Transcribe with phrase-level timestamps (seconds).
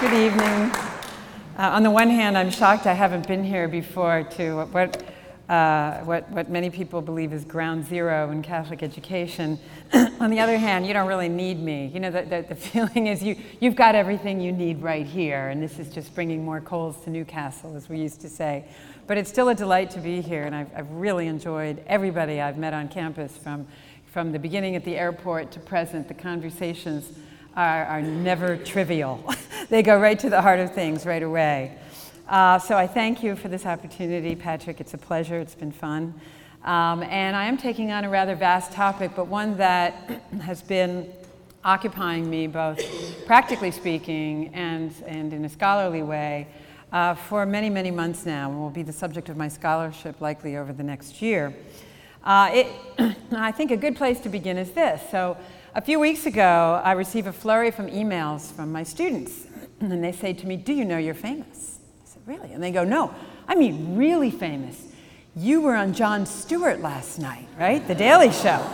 [0.00, 0.70] Good evening.
[1.58, 5.04] Uh, on the one hand, I'm shocked I haven't been here before to what,
[5.46, 9.58] uh, what, what many people believe is ground zero in Catholic education.
[9.92, 11.90] on the other hand, you don't really need me.
[11.92, 15.48] You know, the, the, the, feeling is you, you've got everything you need right here,
[15.50, 18.64] and this is just bringing more coals to Newcastle, as we used to say.
[19.06, 22.56] But it's still a delight to be here, and I've, I've really enjoyed everybody I've
[22.56, 23.66] met on campus from,
[24.06, 26.08] from the beginning at the airport to present.
[26.08, 27.12] The conversations
[27.56, 29.22] are, are never trivial,
[29.70, 31.72] they go right to the heart of things right away.
[32.28, 34.80] Uh, so I thank you for this opportunity, Patrick.
[34.80, 36.12] It's a pleasure, it's been fun.
[36.64, 41.10] Um, and I am taking on a rather vast topic, but one that has been
[41.64, 42.80] occupying me both
[43.26, 46.48] practically speaking and, and in a scholarly way
[46.92, 50.56] uh, for many, many months now, and will be the subject of my scholarship likely
[50.56, 51.54] over the next year.
[52.24, 52.66] Uh, it,
[53.32, 55.00] I think a good place to begin is this.
[55.12, 55.36] So,
[55.72, 59.46] a few weeks ago, I received a flurry from emails from my students,
[59.80, 61.78] and then they say to me, Do you know you're famous?
[62.02, 62.52] I said, Really?
[62.52, 63.14] And they go, No,
[63.48, 64.86] I mean, really famous.
[65.34, 67.86] You were on Jon Stewart last night, right?
[67.86, 68.64] The Daily Show.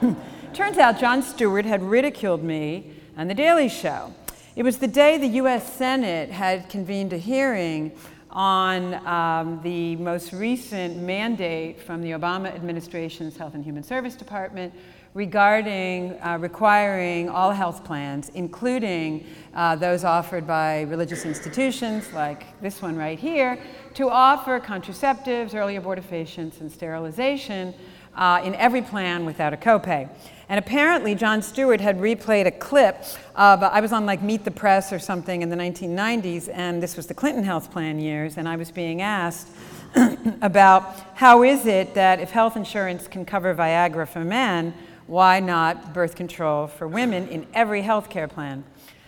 [0.54, 4.14] Turns out Jon Stewart had ridiculed me on The Daily Show.
[4.56, 7.92] It was the day the US Senate had convened a hearing
[8.30, 14.72] on um, the most recent mandate from the Obama administration's Health and Human Service Department
[15.14, 22.82] regarding uh, requiring all health plans, including uh, those offered by religious institutions like this
[22.82, 23.56] one right here,
[23.94, 27.72] to offer contraceptives, early abortifacients, and sterilization
[28.16, 30.08] uh, in every plan without a copay.
[30.48, 32.96] And apparently, Jon Stewart had replayed a clip
[33.36, 36.82] of, uh, I was on like Meet the Press or something in the 1990s, and
[36.82, 39.48] this was the Clinton health plan years, and I was being asked
[40.42, 44.74] about how is it that if health insurance can cover Viagra for men,
[45.06, 48.64] why not birth control for women in every health care plan?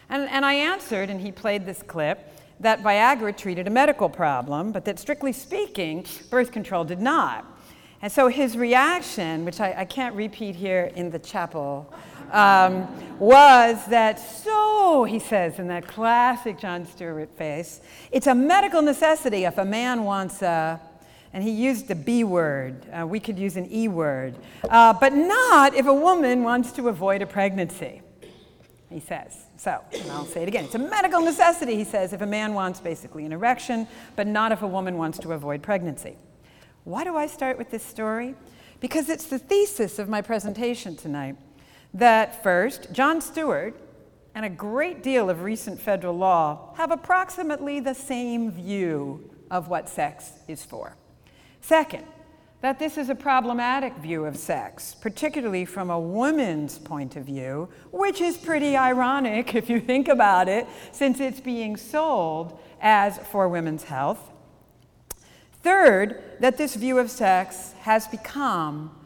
[0.08, 4.72] And, and I answered, and he played this clip, that Viagra treated a medical problem,
[4.72, 7.44] but that strictly speaking, birth control did not.
[8.02, 11.92] And so his reaction, which I, I can't repeat here in the chapel,
[12.32, 12.86] um,
[13.18, 17.80] was that so, he says in that classic Jon Stewart face,
[18.10, 20.80] it's a medical necessity if a man wants a,
[21.36, 24.34] and he used the B word, uh, we could use an E word,
[24.70, 28.00] uh, but not if a woman wants to avoid a pregnancy,
[28.88, 29.44] he says.
[29.58, 29.82] So,
[30.12, 30.64] I'll say it again.
[30.64, 33.86] It's a medical necessity, he says, if a man wants basically an erection,
[34.16, 36.16] but not if a woman wants to avoid pregnancy.
[36.84, 38.34] Why do I start with this story?
[38.80, 41.36] Because it's the thesis of my presentation tonight
[41.92, 43.78] that first, Jon Stewart
[44.34, 49.90] and a great deal of recent federal law have approximately the same view of what
[49.90, 50.96] sex is for.
[51.66, 52.04] Second,
[52.60, 57.68] that this is a problematic view of sex, particularly from a woman's point of view,
[57.90, 63.48] which is pretty ironic if you think about it, since it's being sold as for
[63.48, 64.30] women's health.
[65.64, 68.96] Third, that this view of sex has become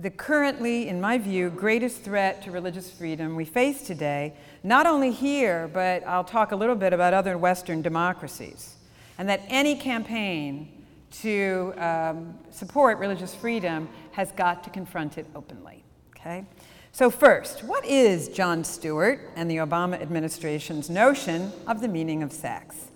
[0.00, 4.32] the currently, in my view, greatest threat to religious freedom we face today,
[4.64, 8.76] not only here, but I'll talk a little bit about other Western democracies.
[9.18, 10.75] And that any campaign
[11.22, 15.84] to um, support religious freedom has got to confront it openly.
[16.16, 16.44] Okay?
[16.92, 22.32] So, first, what is Jon Stewart and the Obama administration's notion of the meaning of
[22.32, 22.90] sex?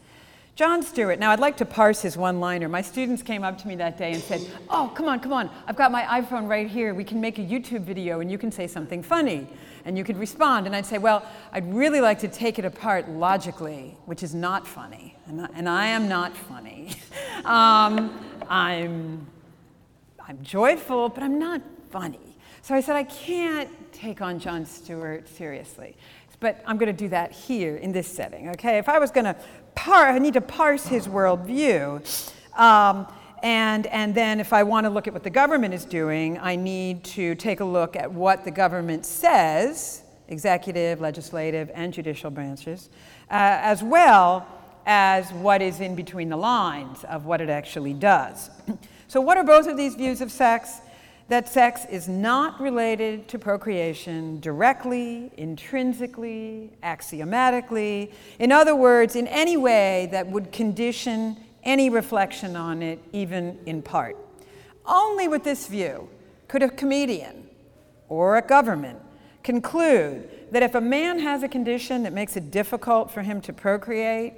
[0.56, 2.68] Jon Stewart, now I'd like to parse his one liner.
[2.68, 5.48] My students came up to me that day and said, Oh, come on, come on,
[5.66, 6.92] I've got my iPhone right here.
[6.92, 9.46] We can make a YouTube video and you can say something funny
[9.84, 10.66] and you could respond.
[10.66, 14.66] And I'd say, Well, I'd really like to take it apart logically, which is not
[14.66, 15.16] funny.
[15.26, 16.90] And I, and I am not funny.
[17.44, 19.26] um, I'm,
[20.26, 22.36] I'm joyful, but I'm not funny.
[22.62, 25.96] So I said, I can't take on Jon Stewart seriously
[26.40, 28.78] but I'm going to do that here in this setting, okay?
[28.78, 29.36] If I was going to
[29.80, 32.02] par- I need to parse his worldview.
[32.58, 33.06] Um,
[33.42, 36.54] and, and then if I want to look at what the government is doing, I
[36.54, 42.90] need to take a look at what the government says, executive, legislative, and judicial branches,
[43.30, 44.46] uh, as well
[44.84, 48.50] as what is in between the lines of what it actually does.
[49.08, 50.80] so, what are both of these views of sex?
[51.30, 58.10] That sex is not related to procreation directly, intrinsically, axiomatically.
[58.40, 63.80] In other words, in any way that would condition any reflection on it, even in
[63.80, 64.16] part.
[64.84, 66.08] Only with this view
[66.48, 67.48] could a comedian
[68.08, 68.98] or a government
[69.44, 73.52] conclude that if a man has a condition that makes it difficult for him to
[73.52, 74.34] procreate,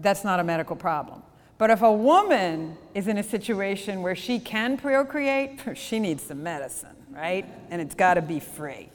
[0.00, 1.22] that's not a medical problem.
[1.60, 6.42] But if a woman is in a situation where she can procreate, she needs some
[6.42, 7.44] medicine, right?
[7.68, 8.88] And it's got to be free.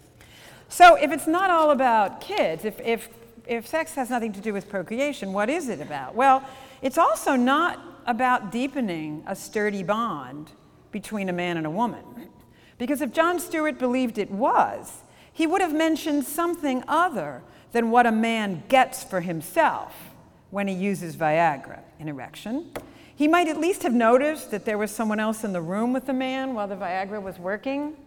[0.67, 3.07] So if it's not all about kids, if, if
[3.45, 6.15] if sex has nothing to do with procreation, what is it about?
[6.15, 6.43] Well,
[6.81, 10.49] it's also not about deepening a sturdy bond
[10.91, 12.31] between a man and a woman.
[12.79, 18.07] Because if Jon Stewart believed it was, he would have mentioned something other than what
[18.07, 20.14] a man gets for himself
[20.55, 22.71] when he uses Viagra in erection.
[23.13, 26.05] He might at least have noticed that there was someone else in the room with
[26.05, 27.97] the man while the Viagra was working,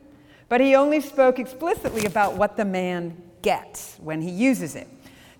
[0.48, 4.88] but he only spoke explicitly about what the man gets when he uses it.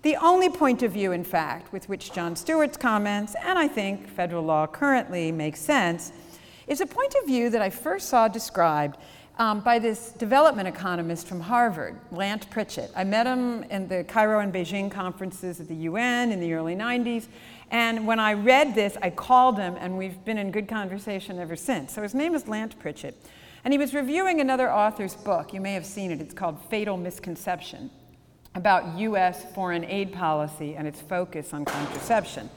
[0.03, 4.07] The only point of view, in fact, with which Jon Stewart's comments, and I think
[4.07, 6.11] federal law currently makes sense,
[6.67, 8.99] is a point of view that I first saw described
[9.39, 12.91] um, by this development economist from Harvard, Lant Pritchett.
[12.93, 16.75] I met him in the Cairo and Beijing conferences at the UN in the early
[16.75, 17.27] 90s.
[17.71, 21.55] And when I read this, I called him, and we've been in good conversation ever
[21.55, 21.93] since.
[21.93, 23.15] So his name is Lant Pritchett.
[23.63, 25.53] And he was reviewing another author's book.
[25.53, 26.19] You may have seen it.
[26.19, 27.89] It's called Fatal Misconception
[28.55, 32.49] about US foreign aid policy and its focus on contraception.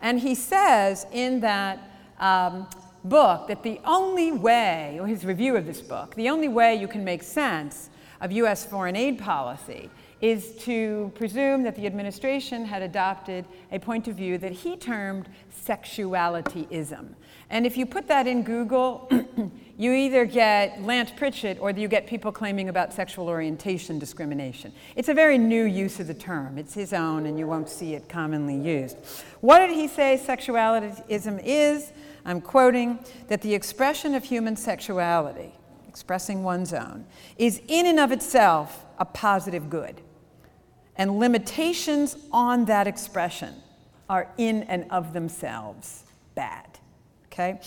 [0.00, 1.78] And he says in that
[2.18, 2.66] um,
[3.08, 6.88] book that the only way, or his review of this book, the only way you
[6.88, 12.82] can make sense of US foreign aid policy is to presume that the administration had
[12.82, 15.28] adopted a point of view that he termed
[15.66, 17.08] sexualityism.
[17.50, 19.08] And if you put that in Google,
[19.78, 24.72] you either get Lant Pritchett or you get people claiming about sexual orientation discrimination.
[24.96, 26.58] It's a very new use of the term.
[26.58, 28.96] It's his own, and you won't see it commonly used.
[29.42, 31.92] What did he say sexualityism is?
[32.26, 35.52] I'm quoting that the expression of human sexuality,
[35.88, 37.06] expressing one's own,
[37.38, 40.00] is in and of itself a positive good.
[40.96, 43.54] And limitations on that expression
[44.08, 46.02] are in and of themselves
[46.34, 46.66] bad.
[47.26, 47.60] Okay?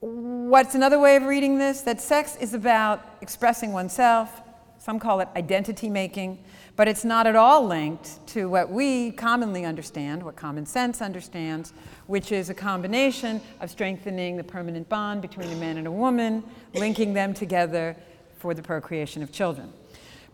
[0.00, 1.80] What's another way of reading this?
[1.80, 4.42] That sex is about expressing oneself.
[4.86, 6.38] Some call it identity making,
[6.76, 11.72] but it's not at all linked to what we commonly understand, what common sense understands,
[12.06, 16.44] which is a combination of strengthening the permanent bond between a man and a woman,
[16.72, 17.96] linking them together
[18.38, 19.72] for the procreation of children.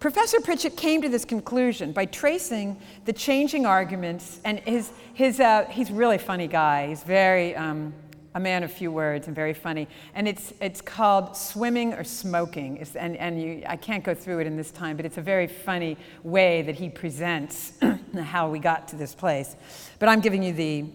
[0.00, 5.64] Professor Pritchett came to this conclusion by tracing the changing arguments, and his, his, uh,
[5.70, 6.88] he's a really funny guy.
[6.88, 7.94] He's very, um,
[8.34, 9.86] a man of few words and very funny.
[10.14, 12.78] And it's, it's called Swimming or Smoking.
[12.78, 15.22] It's, and and you, I can't go through it in this time, but it's a
[15.22, 17.72] very funny way that he presents
[18.22, 19.56] how we got to this place.
[19.98, 20.86] But I'm giving you the,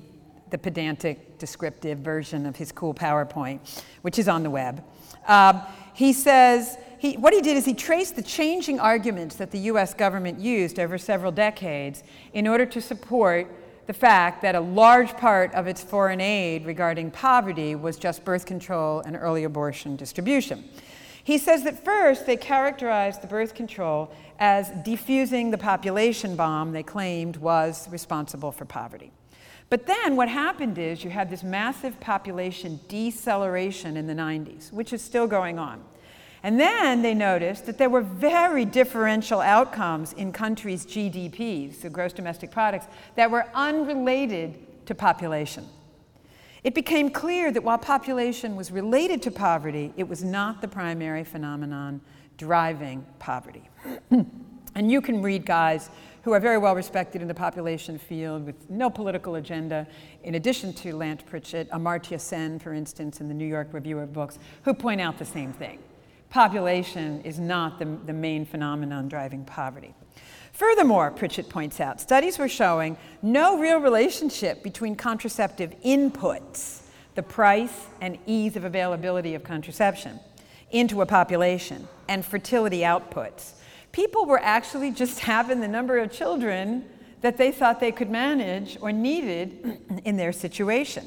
[0.50, 4.84] the pedantic, descriptive version of his cool PowerPoint, which is on the web.
[5.28, 5.62] Um,
[5.94, 9.94] he says, he, what he did is he traced the changing arguments that the US
[9.94, 12.04] government used over several decades
[12.34, 13.48] in order to support
[13.88, 18.46] the fact that a large part of its foreign aid regarding poverty was just birth
[18.46, 20.64] control and early abortion distribution.
[21.24, 26.84] He says that first they characterized the birth control as defusing the population bomb they
[26.84, 29.12] claimed was responsible for poverty.
[29.70, 34.94] But then what happened is you had this massive population deceleration in the 90s, which
[34.94, 35.84] is still going on.
[36.44, 42.14] And then they noticed that there were very differential outcomes in countries' GDPs, so gross
[42.14, 45.68] domestic products, that were unrelated to population.
[46.64, 51.24] It became clear that while population was related to poverty, it was not the primary
[51.24, 52.02] phenomenon
[52.38, 53.70] driving poverty.
[54.76, 55.90] and you can read guys
[56.24, 59.88] who are very well respected in the population field with no political agenda,
[60.24, 64.12] in addition to Lant Pritchett, Amartya Sen, for instance, in the New York Review of
[64.12, 65.80] Books, who point out the same thing
[66.30, 69.94] population is not the, the main phenomenon driving poverty.
[70.52, 76.82] Furthermore, Pritchett points out, studies were showing no real relationship between contraceptive inputs,
[77.14, 80.20] the price and ease of availability of contraception,
[80.72, 83.54] into a population, and fertility outputs.
[83.92, 86.86] People were actually just having the number of children
[87.22, 91.06] that they thought they could manage or needed in their situation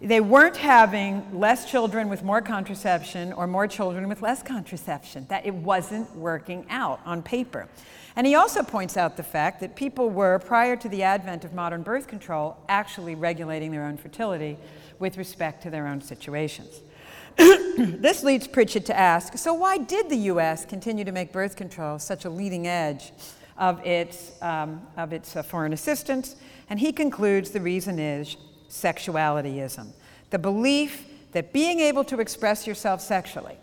[0.00, 5.46] they weren't having less children with more contraception or more children with less contraception, that
[5.46, 7.68] it wasn't working out on paper.
[8.16, 11.52] And he also points out the fact that people were, prior to the advent of
[11.52, 14.56] modern birth control, actually regulating their own fertility
[14.98, 16.80] with respect to their own situations.
[17.36, 21.98] this leads Pritchett to ask so, why did the US continue to make birth control
[21.98, 23.12] such a leading edge
[23.58, 26.36] of its, um, of its uh, foreign assistance?
[26.70, 28.36] And he concludes the reason is
[28.68, 29.92] sexualityism
[30.34, 33.56] the belief that being able to express yourself sexually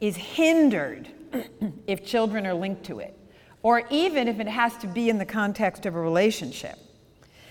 [0.00, 1.06] is hindered
[1.86, 3.14] if children are linked to it,
[3.62, 6.78] or even if it has to be in the context of a relationship.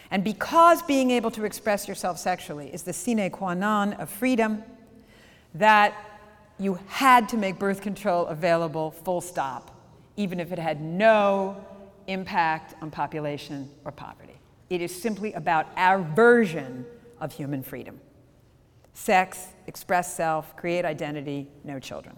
[0.09, 4.63] And because being able to express yourself sexually is the sine qua non of freedom,
[5.53, 5.93] that
[6.57, 9.69] you had to make birth control available full stop,
[10.17, 11.63] even if it had no
[12.07, 14.40] impact on population or poverty.
[14.71, 16.85] It is simply about our version
[17.19, 17.99] of human freedom
[18.93, 22.15] sex, express self, create identity, no children.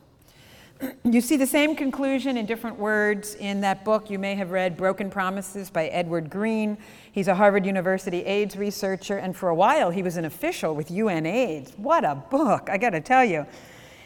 [1.04, 4.78] You see the same conclusion in different words in that book you may have read,
[4.78, 6.78] Broken Promises by Edward Green.
[7.12, 10.90] He's a Harvard University AIDS researcher, and for a while he was an official with
[10.90, 11.76] UNAIDS.
[11.80, 13.48] What a book, I gotta tell you.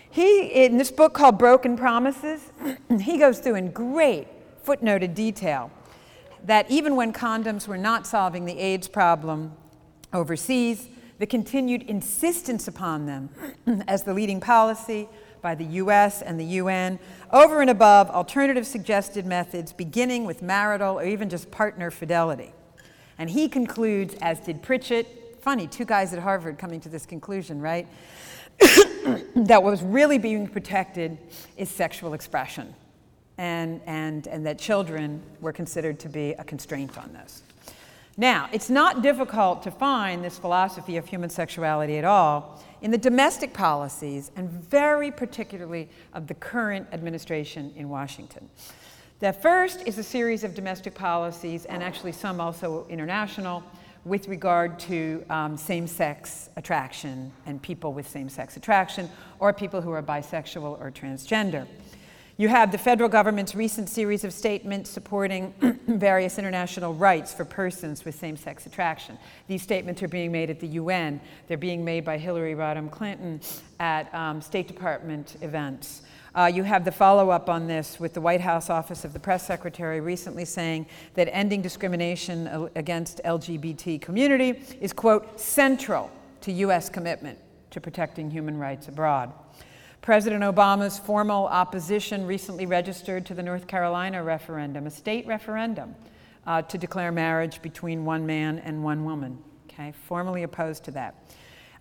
[0.10, 2.54] He, in this book called Broken Promises,
[3.02, 4.28] he goes through in great
[4.64, 5.70] footnoted detail
[6.48, 9.54] that even when condoms were not solving the AIDS problem
[10.14, 10.88] overseas,
[11.20, 13.30] the continued insistence upon them
[13.88, 15.10] as the leading policy
[15.42, 17.00] by the US and the UN,
[17.32, 22.54] over and above alternative suggested methods, beginning with marital or even just partner fidelity.
[23.18, 27.62] And he concludes, as did Pritchett, funny, two guys at Harvard coming to this conclusion,
[27.62, 27.88] right?
[28.60, 31.18] that what was really being protected
[31.58, 32.74] is sexual expression,
[33.38, 37.44] and, and, and that children were considered to be a constraint on this.
[38.20, 42.98] Now, it's not difficult to find this philosophy of human sexuality at all in the
[42.98, 48.50] domestic policies, and very particularly of the current administration in Washington.
[49.20, 53.64] The first is a series of domestic policies, and actually some also international,
[54.06, 59.82] with regard to um, same sex attraction and people with same sex attraction, or people
[59.82, 61.68] who are bisexual or transgender.
[62.40, 65.56] You have the federal government's recent series of statements supporting
[65.88, 69.18] various international rights for persons with same sex attraction.
[69.48, 73.42] These statements are being made at the UN, they're being made by Hillary Rodham Clinton
[73.80, 76.04] at um, State Department events.
[76.36, 79.20] Uh, you have the follow up on this with the White House Office of the
[79.20, 86.88] Press Secretary recently saying that ending discrimination against LGBT community is, quote, central to U.S.
[86.88, 87.40] commitment
[87.72, 89.34] to protecting human rights abroad.
[90.02, 95.96] President Obama's formal opposition recently registered to the North Carolina referendum, a state referendum,
[96.46, 99.38] uh, to declare marriage between one man and one woman.
[99.70, 101.16] Okay, formally opposed to that.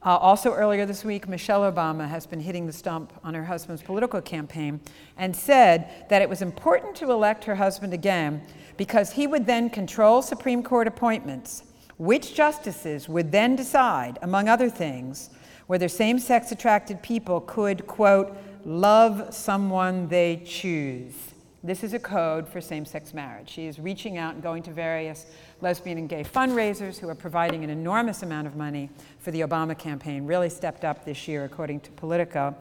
[0.06, 3.82] Uh, also, earlier this week, Michelle Obama has been hitting the stump on her husband's
[3.82, 4.80] political campaign
[5.16, 8.42] and said that it was important to elect her husband again
[8.76, 11.64] because he would then control Supreme Court appointments,
[11.96, 15.30] which justices would then decide, among other things,
[15.66, 21.14] whether same sex attracted people could, quote, love someone they choose.
[21.62, 23.48] This is a code for same sex marriage.
[23.48, 25.26] She is reaching out and going to various
[25.60, 29.76] lesbian and gay fundraisers who are providing an enormous amount of money for the Obama
[29.76, 32.54] campaign, really stepped up this year, according to Politico,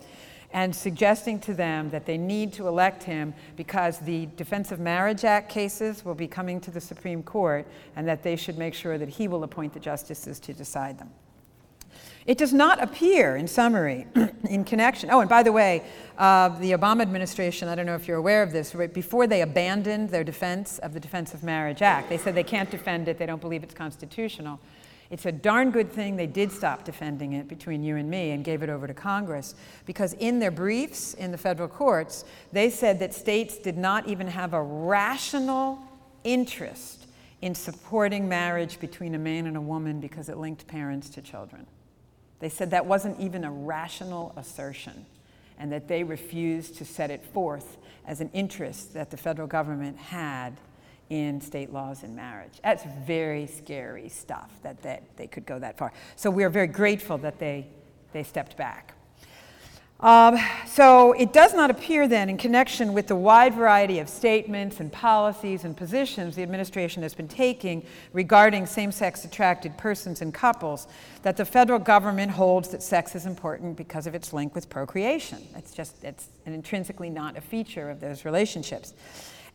[0.53, 5.23] and suggesting to them that they need to elect him because the Defense of Marriage
[5.23, 8.97] Act cases will be coming to the Supreme Court and that they should make sure
[8.97, 11.11] that he will appoint the justices to decide them.
[12.25, 14.07] It does not appear, in summary,
[14.49, 15.11] in connection.
[15.11, 15.83] Oh, and by the way,
[16.17, 19.41] uh, the Obama administration, I don't know if you're aware of this, right before they
[19.41, 23.19] abandoned their defense of the Defense of Marriage Act, they said they can't defend it,
[23.19, 24.59] they don't believe it's constitutional.
[25.11, 28.43] It's a darn good thing they did stop defending it between you and me and
[28.43, 29.53] gave it over to Congress
[29.85, 34.25] because in their briefs in the federal courts, they said that states did not even
[34.25, 35.79] have a rational
[36.23, 37.05] interest
[37.43, 41.67] in supporting marriage between a man and a woman because it linked parents to children.
[42.45, 45.07] They said that wasn't even a rational assertion
[45.57, 49.97] and that they refused to set it forth as an interest that the federal government
[49.97, 50.55] had
[51.09, 52.59] in state laws in marriage.
[52.63, 55.91] That's very scary stuff that, that they could go that far.
[56.15, 57.65] So we are very grateful that they,
[58.13, 58.93] they stepped back.
[60.05, 64.79] Um, so it does not appear then, in connection with the wide variety of statements
[64.79, 67.83] and policies and positions the administration has been taking
[68.13, 70.87] regarding same sex attracted persons and couples,
[71.23, 75.39] that the federal government holds that sex is important because of its link with procreation.
[75.55, 78.93] It's just, it's an intrinsically not a feature of those relationships.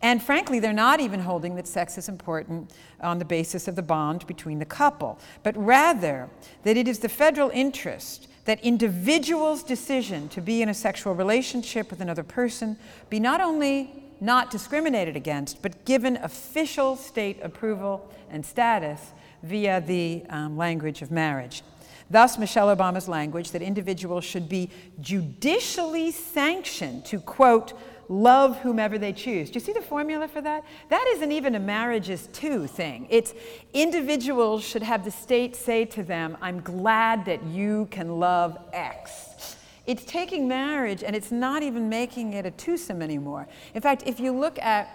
[0.03, 3.83] And frankly, they're not even holding that sex is important on the basis of the
[3.83, 6.29] bond between the couple, but rather
[6.65, 11.89] that it is the federal interest that individuals' decision to be in a sexual relationship
[11.89, 12.77] with another person
[13.09, 19.13] be not only not discriminated against, but given official state approval and status
[19.45, 21.63] via the um, language of marriage.
[22.11, 24.69] Thus, Michelle Obama's language that individuals should be
[25.01, 27.73] judicially sanctioned to, quote,
[28.11, 29.51] love whomever they choose.
[29.51, 30.65] Do you see the formula for that?
[30.89, 33.07] That isn't even a marriages to thing.
[33.09, 33.33] It's
[33.73, 39.57] individuals should have the state say to them, I'm glad that you can love X.
[39.87, 43.47] It's taking marriage and it's not even making it a twosome anymore.
[43.75, 44.89] In fact, if you look at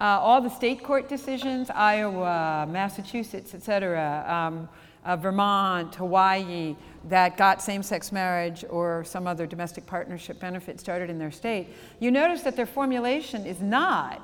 [0.00, 4.68] uh, all the state court decisions, Iowa, Massachusetts, et cetera, um,
[5.04, 6.76] uh, Vermont, Hawaii,
[7.08, 11.68] that got same sex marriage or some other domestic partnership benefit started in their state,
[11.98, 14.22] you notice that their formulation is not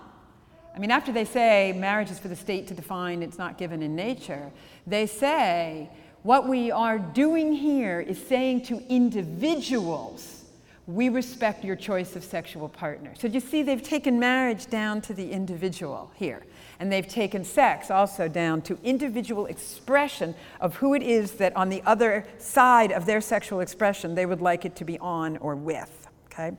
[0.79, 3.83] I mean, after they say marriage is for the state to define, it's not given
[3.83, 4.53] in nature,
[4.87, 5.91] they say
[6.23, 10.45] what we are doing here is saying to individuals,
[10.87, 13.13] we respect your choice of sexual partner.
[13.19, 16.45] So you see, they've taken marriage down to the individual here.
[16.81, 21.69] And they've taken sex also down to individual expression of who it is that on
[21.69, 25.57] the other side of their sexual expression they would like it to be on or
[25.57, 26.09] with.
[26.27, 26.57] Okay?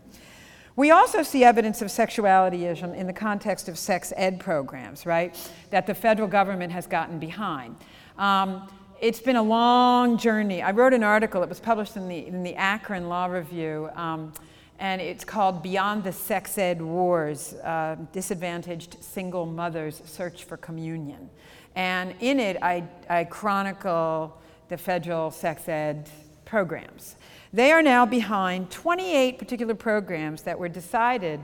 [0.76, 5.38] We also see evidence of sexuality in the context of sex ed programs, right?
[5.72, 7.76] That the federal government has gotten behind.
[8.18, 8.70] Um,
[9.02, 10.62] it's been a long journey.
[10.62, 14.34] I wrote an article, it was published in the, in the Akron Law Review, um,
[14.80, 21.30] and it's called Beyond the Sex Ed Wars uh, Disadvantaged Single Mothers Search for Communion.
[21.76, 24.38] And in it, I, I chronicle
[24.70, 26.10] the federal sex ed
[26.46, 27.16] programs.
[27.52, 31.42] They are now behind 28 particular programs that were decided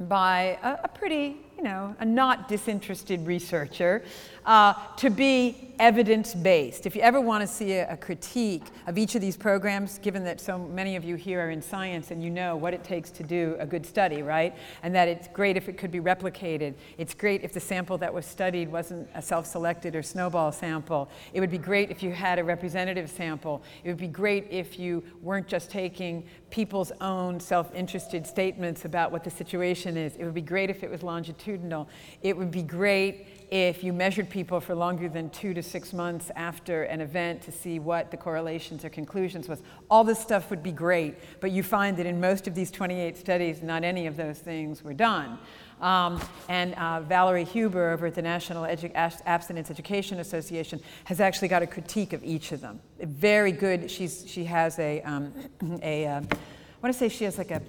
[0.00, 4.02] by a, a pretty, you know, a not disinterested researcher
[4.46, 6.86] uh, to be evidence based.
[6.86, 10.24] If you ever want to see a, a, critique of each of these programs, given
[10.24, 13.10] that so many of you here are in science and you know what it takes
[13.10, 14.56] to do a good study, right?
[14.82, 16.74] And that it's great if it could be replicated.
[16.96, 21.10] It's great if the sample that was studied wasn't a self selected or snowball sample.
[21.34, 23.62] It would be great if you had a representative sample.
[23.84, 29.10] It would be great if you weren't just taking people's own self interested statements about
[29.10, 30.14] what the situation is.
[30.16, 31.88] It would be great if it was longitudinal.
[32.22, 36.30] It would be great if you measured people for longer than two to six months
[36.34, 39.62] after an event to see what the correlations or conclusions was.
[39.90, 43.16] All this stuff would be great, but you find that in most of these 28
[43.16, 45.38] studies, not any of those things were done.
[45.80, 51.48] Um, and uh, Valerie Huber over at the National Edu- Abstinence Education Association has actually
[51.48, 52.80] got a critique of each of them.
[53.00, 53.90] Very good.
[53.90, 55.32] She's, she has a, um,
[55.82, 57.62] a uh, I want to say she has like a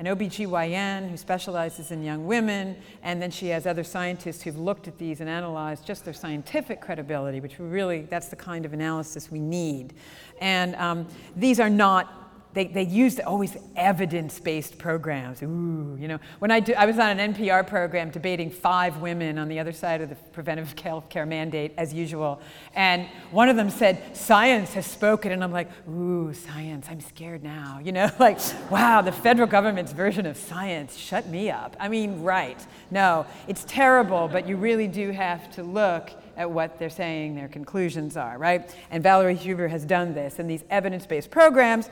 [0.00, 4.88] an OBGYN who specializes in young women, and then she has other scientists who've looked
[4.88, 9.30] at these and analyzed just their scientific credibility, which really, that's the kind of analysis
[9.30, 9.92] we need.
[10.40, 12.19] And um, these are not
[12.52, 15.42] they, they used always evidence-based programs.
[15.42, 19.38] Ooh, you know, when I, do, I was on an NPR program debating five women
[19.38, 22.40] on the other side of the preventive health care mandate, as usual,
[22.74, 26.88] and one of them said, "Science has spoken," and I'm like, "Ooh, science!
[26.90, 28.38] I'm scared now." You know, like,
[28.70, 30.96] wow, the federal government's version of science.
[30.96, 31.76] Shut me up.
[31.78, 32.64] I mean, right?
[32.90, 37.48] No, it's terrible, but you really do have to look at what they're saying their
[37.48, 38.74] conclusions are, right?
[38.90, 41.88] And Valerie Huber has done this, and these evidence-based programs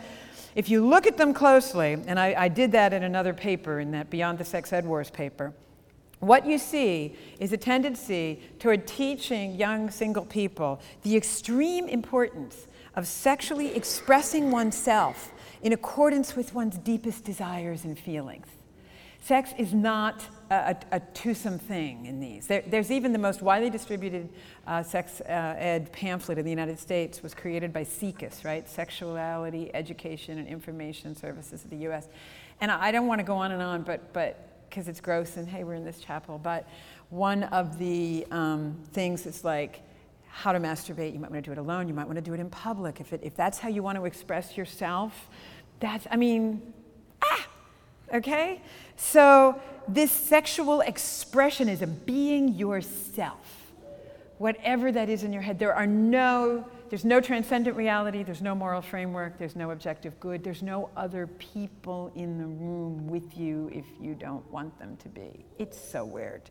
[0.54, 3.90] if you look at them closely, and I, I did that in another paper, in
[3.92, 5.52] that Beyond the Sex Ed Wars paper,
[6.20, 13.06] what you see is a tendency toward teaching young single people the extreme importance of
[13.06, 15.32] sexually expressing oneself
[15.62, 18.46] in accordance with one's deepest desires and feelings.
[19.28, 22.46] Sex is not a, a, twosome thing in these.
[22.46, 24.30] There, there's even the most widely distributed
[24.66, 28.66] uh, sex uh, ed pamphlet in the United States was created by SIECUS, right?
[28.66, 32.08] Sexuality, Education, and Information Services of the U.S.
[32.62, 35.36] And I, I don't want to go on and on, but but because it's gross
[35.36, 36.38] and hey, we're in this chapel.
[36.38, 36.66] But
[37.10, 39.82] one of the um, things is like
[40.30, 41.12] how to masturbate.
[41.12, 41.86] You might want to do it alone.
[41.86, 42.98] You might want to do it in public.
[42.98, 45.28] If it, if that's how you want to express yourself,
[45.80, 46.72] that's I mean,
[48.12, 48.60] okay.
[48.96, 53.72] So this sexual expression is a being yourself,
[54.38, 55.58] whatever that is in your head.
[55.58, 60.42] There are no, there's no transcendent reality, there's no moral framework, there's no objective good,
[60.42, 65.08] there's no other people in the room with you if you don't want them to
[65.08, 65.44] be.
[65.58, 66.42] It's so weird.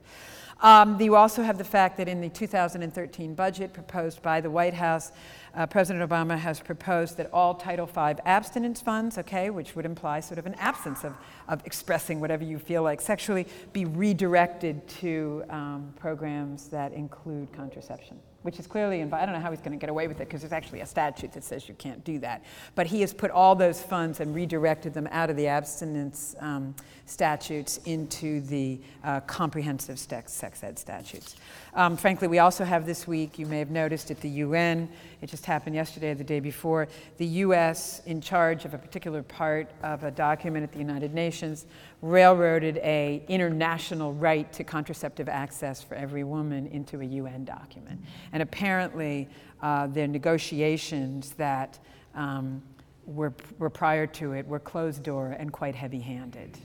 [0.62, 4.74] Um, you also have the fact that in the 2013 budget proposed by the White
[4.74, 5.12] House,
[5.54, 10.20] uh, President Obama has proposed that all Title V abstinence funds, okay, which would imply
[10.20, 11.16] sort of an absence of,
[11.48, 18.20] of expressing whatever you feel like sexually, be redirected to um, programs that include contraception
[18.48, 20.40] which is clearly, I don't know how he's going to get away with it because
[20.40, 22.46] there's actually a statute that says you can't do that.
[22.76, 26.74] But he has put all those funds and redirected them out of the abstinence um,
[27.08, 31.36] statutes into the uh, comprehensive sex ed statutes.
[31.74, 34.90] Um, frankly, we also have this week, you may have noticed at the UN,
[35.22, 39.24] it just happened yesterday or the day before, the US, in charge of a particular
[39.24, 41.66] part of a document at the United Nations,
[42.02, 48.02] railroaded a international right to contraceptive access for every woman into a UN document.
[48.34, 49.30] And apparently,
[49.62, 51.80] uh, the negotiations that
[52.16, 52.62] um,
[53.06, 56.58] were, were prior to it were closed door and quite heavy handed.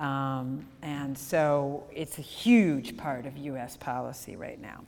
[0.00, 4.82] Um, and so it's a huge part of US policy right now.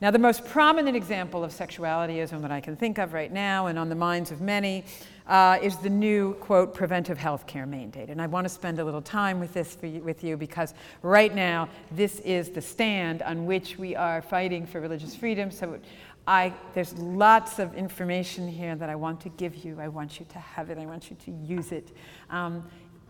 [0.00, 3.78] Now, the most prominent example of sexualityism that I can think of right now and
[3.78, 4.84] on the minds of many
[5.28, 8.08] uh, is the new, quote, preventive health care mandate.
[8.08, 11.32] And I want to spend a little time with this you, with you because right
[11.32, 15.52] now this is the stand on which we are fighting for religious freedom.
[15.52, 15.78] So
[16.26, 19.78] I, there's lots of information here that I want to give you.
[19.80, 20.78] I want you to have it.
[20.78, 21.96] I want you to use it.
[22.30, 22.64] Um,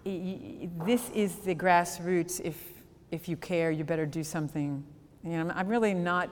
[0.05, 2.41] this is the grassroots.
[2.43, 2.57] If,
[3.11, 4.85] if you care, you better do something.
[5.23, 6.31] You know, I'm really not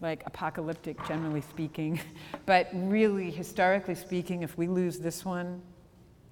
[0.00, 2.00] like apocalyptic, generally speaking.
[2.46, 5.62] but really, historically speaking, if we lose this one,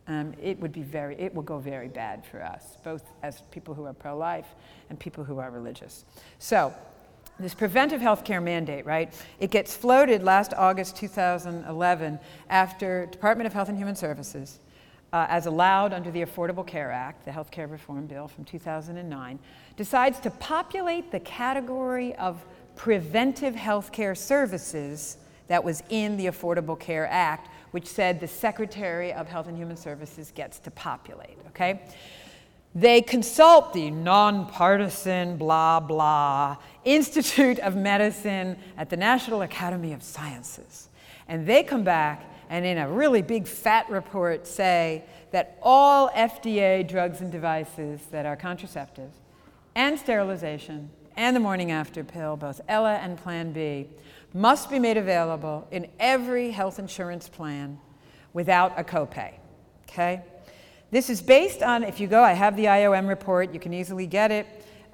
[0.09, 3.74] um, it would be very, it will go very bad for us, both as people
[3.74, 4.54] who are pro-life
[4.88, 6.04] and people who are religious.
[6.38, 6.74] So,
[7.38, 9.14] this preventive health care mandate, right?
[9.38, 12.18] It gets floated last August 2011
[12.50, 14.59] after Department of Health and Human Services,
[15.12, 19.38] uh, as allowed under the Affordable Care Act, the health care reform bill from 2009,
[19.76, 22.44] decides to populate the category of
[22.76, 25.16] preventive health care services
[25.48, 29.76] that was in the Affordable Care Act, which said the Secretary of Health and Human
[29.76, 31.80] Services gets to populate, okay?
[32.72, 40.88] They consult the nonpartisan, blah, blah, Institute of Medicine at the National Academy of Sciences.
[41.26, 46.86] And they come back and, in a really big fat report, say that all FDA
[46.86, 49.14] drugs and devices that are contraceptives
[49.74, 53.88] and sterilization and the morning after pill, both Ella and Plan B,
[54.34, 57.78] must be made available in every health insurance plan
[58.32, 59.34] without a copay.
[59.88, 60.22] Okay?
[60.90, 64.06] This is based on, if you go, I have the IOM report, you can easily
[64.06, 64.46] get it.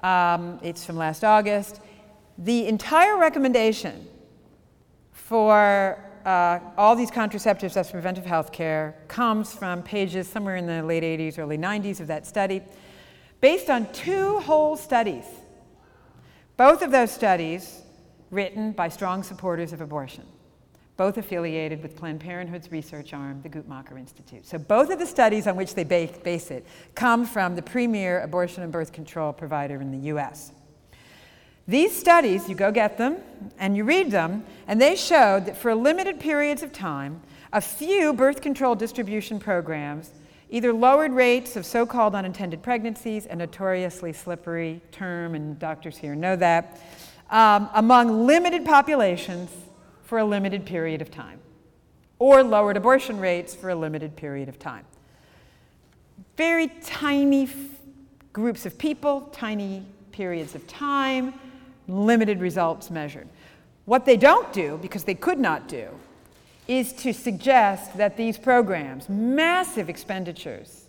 [0.03, 1.81] Um, it's from last August.
[2.37, 4.07] The entire recommendation
[5.11, 10.83] for uh, all these contraceptives as preventive health care comes from pages somewhere in the
[10.83, 12.61] late 80s, early 90s of that study,
[13.41, 15.25] based on two whole studies
[16.57, 17.83] both of those studies
[18.31, 20.25] written by strong supporters of abortion,
[20.97, 24.43] both affiliated with Planned Parenthood's research arm, the Guttmacher Institute.
[24.45, 28.63] So both of the studies on which they base it come from the premier abortion
[28.63, 30.51] and birth control provider in the US.
[31.67, 33.17] These studies, you go get them
[33.59, 38.13] and you read them, and they showed that for limited periods of time, a few
[38.13, 40.11] birth control distribution programs
[40.49, 46.15] either lowered rates of so called unintended pregnancies, a notoriously slippery term, and doctors here
[46.15, 46.79] know that,
[47.29, 49.51] um, among limited populations
[50.03, 51.39] for a limited period of time,
[52.17, 54.85] or lowered abortion rates for a limited period of time.
[56.37, 57.55] Very tiny f-
[58.31, 61.33] groups of people, tiny periods of time,
[61.87, 63.27] limited results measured.
[63.85, 65.87] What they don't do, because they could not do,
[66.67, 70.85] is to suggest that these programs, massive expenditures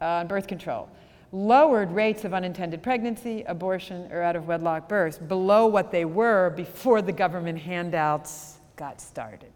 [0.00, 0.88] on birth control,
[1.32, 6.50] lowered rates of unintended pregnancy, abortion, or out of wedlock births below what they were
[6.50, 9.52] before the government handouts got started.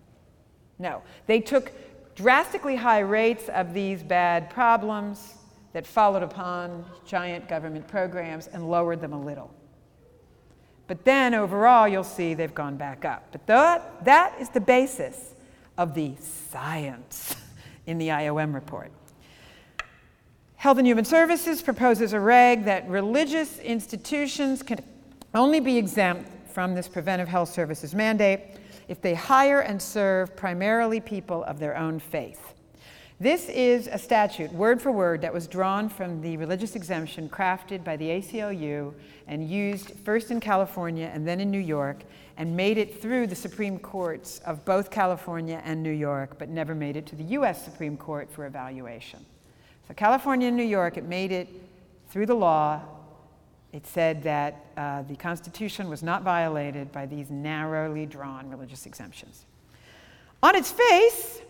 [0.78, 1.72] No, they took
[2.14, 5.34] drastically high rates of these bad problems
[5.72, 9.52] that followed upon giant government programs and lowered them a little.
[10.86, 13.28] But then overall, you'll see they've gone back up.
[13.32, 15.34] But that, that is the basis
[15.78, 17.36] of the science
[17.86, 18.90] in the IOM report.
[20.56, 24.78] Health and Human Services proposes a reg that religious institutions can
[25.34, 28.40] only be exempt from this preventive health services mandate
[28.88, 32.54] if they hire and serve primarily people of their own faith.
[33.20, 37.84] This is a statute, word for word, that was drawn from the religious exemption crafted
[37.84, 38.92] by the ACLU
[39.28, 42.02] and used first in California and then in New York
[42.36, 46.74] and made it through the Supreme Courts of both California and New York, but never
[46.74, 49.24] made it to the US Supreme Court for evaluation.
[49.86, 51.48] So, California and New York, it made it
[52.08, 52.82] through the law.
[53.72, 59.46] It said that uh, the Constitution was not violated by these narrowly drawn religious exemptions.
[60.42, 61.40] On its face,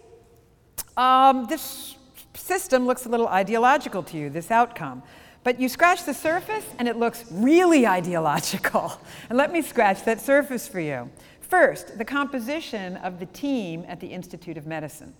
[0.97, 1.97] um, this
[2.35, 5.03] system looks a little ideological to you, this outcome.
[5.45, 8.99] But you scratch the surface and it looks really ideological.
[9.29, 11.11] And let me scratch that surface for you.
[11.41, 15.15] First, the composition of the team at the Institute of Medicine,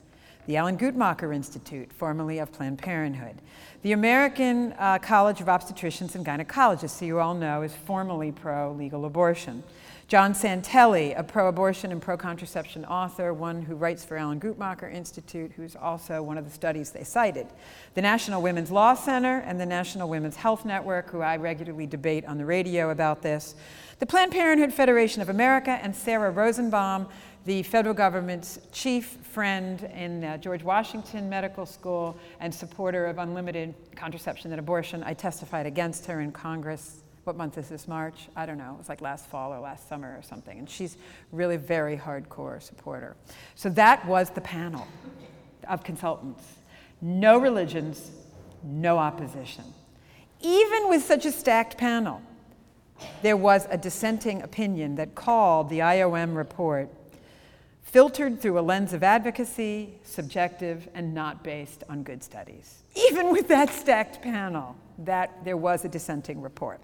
[0.47, 3.37] the Alan Guttmacher Institute, formerly of Planned Parenthood.
[3.83, 8.73] The American uh, College of Obstetricians and Gynecologists, who you all know is formally pro
[8.73, 9.63] legal abortion.
[10.15, 14.89] John Santelli, a pro abortion and pro contraception author, one who writes for Alan Guttmacher
[14.95, 17.49] Institute, who's also one of the studies they cited.
[17.95, 22.25] The National Women's Law Center and the National Women's Health Network, who I regularly debate
[22.27, 23.57] on the radio about this.
[23.99, 27.09] The Planned Parenthood Federation of America and Sarah Rosenbaum,
[27.45, 33.75] the federal government's chief friend in uh, George Washington Medical School and supporter of unlimited
[33.97, 35.03] contraception and abortion.
[35.03, 37.01] I testified against her in Congress.
[37.25, 37.89] What month is this?
[37.89, 38.29] March?
[38.37, 38.75] I don't know.
[38.75, 40.59] It was like last fall or last summer or something.
[40.59, 40.97] And she's
[41.33, 43.17] really very hardcore supporter.
[43.55, 44.87] So that was the panel
[45.69, 46.45] of consultants.
[47.01, 48.11] No religions,
[48.63, 49.65] no opposition.
[50.41, 52.21] Even with such a stacked panel,
[53.23, 56.91] there was a dissenting opinion that called the IOM report
[57.83, 62.83] filtered through a lens of advocacy, subjective, and not based on good studies.
[62.97, 66.81] Even with that stacked panel, that there was a dissenting report.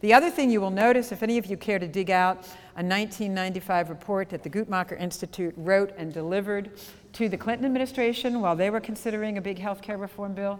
[0.00, 2.38] The other thing you will notice, if any of you care to dig out,
[2.74, 6.70] a 1995 report that the Guttmacher Institute wrote and delivered
[7.12, 10.58] to the Clinton administration while they were considering a big health care reform bill,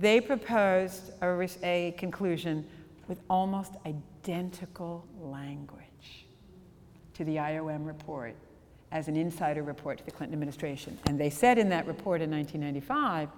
[0.00, 2.66] they proposed a, a conclusion
[3.06, 6.26] with almost identical language
[7.14, 8.34] to the IOM report
[8.92, 10.98] as an insider report to the Clinton administration.
[11.06, 13.28] And they said in that report in 1995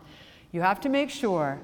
[0.53, 1.61] you have to make sure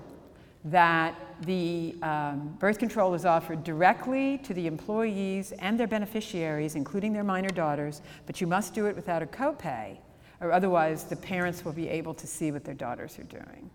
[0.71, 7.13] that the um, birth control is offered directly to the employees and their beneficiaries, including
[7.13, 9.97] their minor daughters, but you must do it without a copay,
[10.41, 13.71] or otherwise the parents will be able to see what their daughters are doing.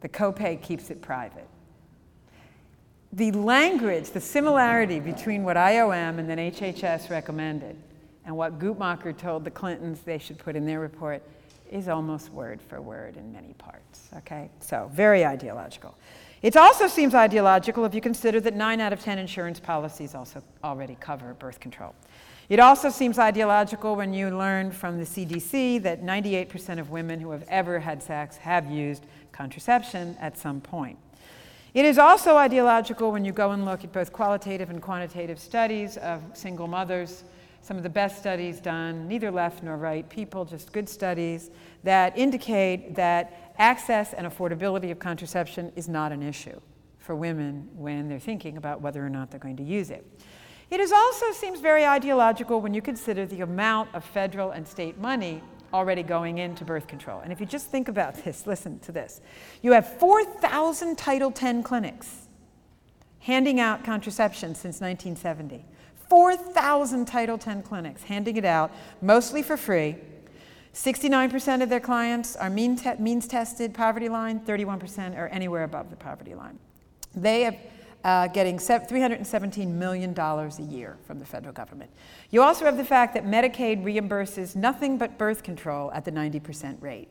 [0.00, 1.48] The copay keeps it private.
[3.12, 7.76] The language, the similarity between what IOM and then HHS recommended
[8.24, 11.22] and what Guttmacher told the Clintons they should put in their report
[11.72, 14.08] is almost word for word in many parts.
[14.18, 14.50] Okay?
[14.60, 15.96] So, very ideological.
[16.42, 20.42] It also seems ideological if you consider that 9 out of 10 insurance policies also
[20.62, 21.94] already cover birth control.
[22.48, 27.30] It also seems ideological when you learn from the CDC that 98% of women who
[27.30, 30.98] have ever had sex have used contraception at some point.
[31.74, 35.96] It is also ideological when you go and look at both qualitative and quantitative studies
[35.96, 37.24] of single mothers
[37.62, 41.50] some of the best studies done, neither left nor right people, just good studies
[41.84, 46.60] that indicate that access and affordability of contraception is not an issue
[46.98, 50.04] for women when they're thinking about whether or not they're going to use it.
[50.70, 54.98] It is also seems very ideological when you consider the amount of federal and state
[54.98, 57.20] money already going into birth control.
[57.20, 59.20] And if you just think about this, listen to this.
[59.62, 62.28] You have 4,000 Title X clinics
[63.20, 65.64] handing out contraception since 1970.
[66.12, 68.70] 4,000 Title X clinics handing it out,
[69.00, 69.96] mostly for free.
[70.74, 75.88] 69% of their clients are mean te- means tested, poverty line, 31% are anywhere above
[75.88, 76.58] the poverty line.
[77.14, 77.56] They are
[78.04, 81.90] uh, getting $317 million a year from the federal government.
[82.28, 86.76] You also have the fact that Medicaid reimburses nothing but birth control at the 90%
[86.82, 87.08] rate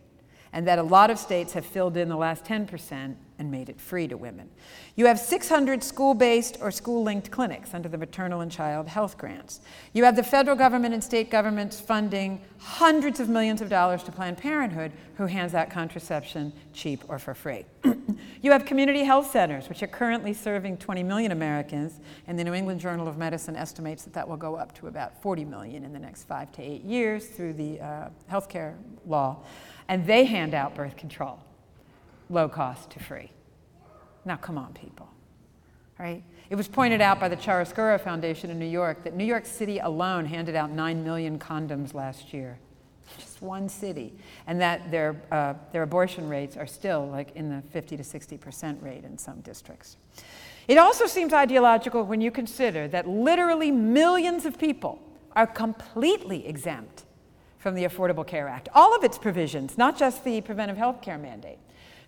[0.54, 3.82] and that a lot of states have filled in the last 10% and made it
[3.82, 4.48] free to women.
[4.96, 9.18] You have 600 school based or school linked clinics under the maternal and child health
[9.18, 9.62] grants.
[9.94, 14.12] You have the federal government and state governments funding hundreds of millions of dollars to
[14.12, 17.66] Planned Parenthood, who hands out contraception cheap or for free.
[18.44, 22.54] you have community health centers, which are currently serving 20 million Americans, and the New
[22.54, 25.94] England Journal of Medicine estimates that that will go up to about 40 million in
[25.94, 28.76] the next five to eight years through the uh, healthcare
[29.08, 29.40] law
[29.92, 31.38] and they hand out birth control,
[32.32, 33.32] low cost to free.
[34.26, 35.10] Now, come on, people.
[36.00, 36.24] Right?
[36.50, 39.80] It was pointed out by the Chiaroscuro Foundation in New York that New York City
[39.80, 42.58] alone handed out 9 million condoms last year.
[43.20, 44.14] Just one city.
[44.48, 48.82] And that their, uh, their abortion rates are still like in the 50 to 60%
[48.82, 49.98] rate in some districts.
[50.68, 55.02] It also seems ideological when you consider that literally millions of people
[55.36, 57.04] are completely exempt
[57.58, 58.70] from the Affordable Care Act.
[58.74, 61.60] All of its provisions, not just the preventive health care mandate,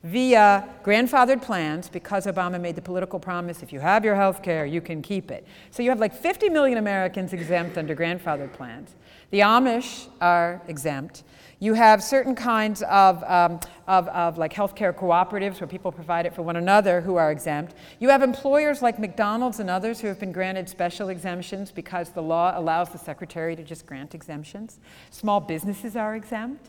[0.03, 4.65] via grandfathered plans because Obama made the political promise if you have your health care,
[4.65, 5.47] you can keep it.
[5.71, 8.95] So you have like 50 million Americans exempt under grandfathered plans.
[9.31, 11.23] The Amish are exempt.
[11.59, 16.35] You have certain kinds of, um, of, of like healthcare cooperatives where people provide it
[16.35, 17.73] for one another who are exempt.
[17.99, 22.21] You have employers like McDonald's and others who have been granted special exemptions because the
[22.21, 24.79] law allows the secretary to just grant exemptions.
[25.09, 26.67] Small businesses are exempt,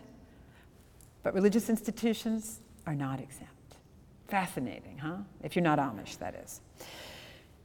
[1.24, 3.76] but religious institutions are not exempt.
[4.28, 5.18] Fascinating, huh?
[5.42, 6.60] If you're not Amish, that is.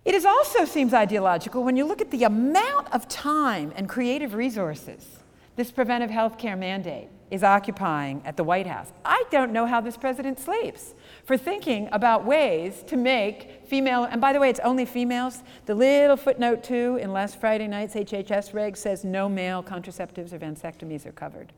[0.06, 4.34] It is also seems ideological when you look at the amount of time and creative
[4.34, 5.20] resources
[5.60, 8.94] this preventive health care mandate is occupying at the White House.
[9.04, 14.22] I don't know how this president sleeps for thinking about ways to make female, and
[14.22, 15.44] by the way, it's only females.
[15.66, 20.40] The little footnote two in last Friday night's HHS reg says no male contraceptives or
[20.40, 21.52] vasectomies are covered.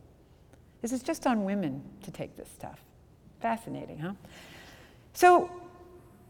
[0.82, 2.80] This is just on women to take this stuff.
[3.42, 4.14] Fascinating, huh?
[5.14, 5.52] So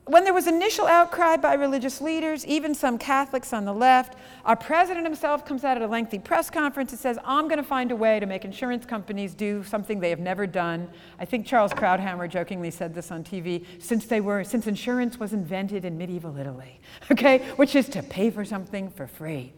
[0.06, 4.56] when there was initial outcry by religious leaders, even some Catholics on the left, our
[4.56, 7.92] president himself comes out at a lengthy press conference and says, I'm going to find
[7.92, 10.90] a way to make insurance companies do something they have never done.
[11.20, 15.34] I think Charles Krauthammer jokingly said this on TV, since they were since insurance was
[15.34, 16.80] invented in medieval Italy,
[17.12, 19.54] okay, which is to pay for something for free.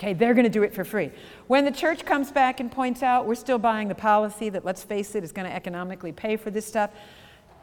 [0.00, 1.10] Okay, they're going to do it for free.
[1.46, 4.82] When the church comes back and points out we're still buying the policy that, let's
[4.82, 6.88] face it, is going to economically pay for this stuff,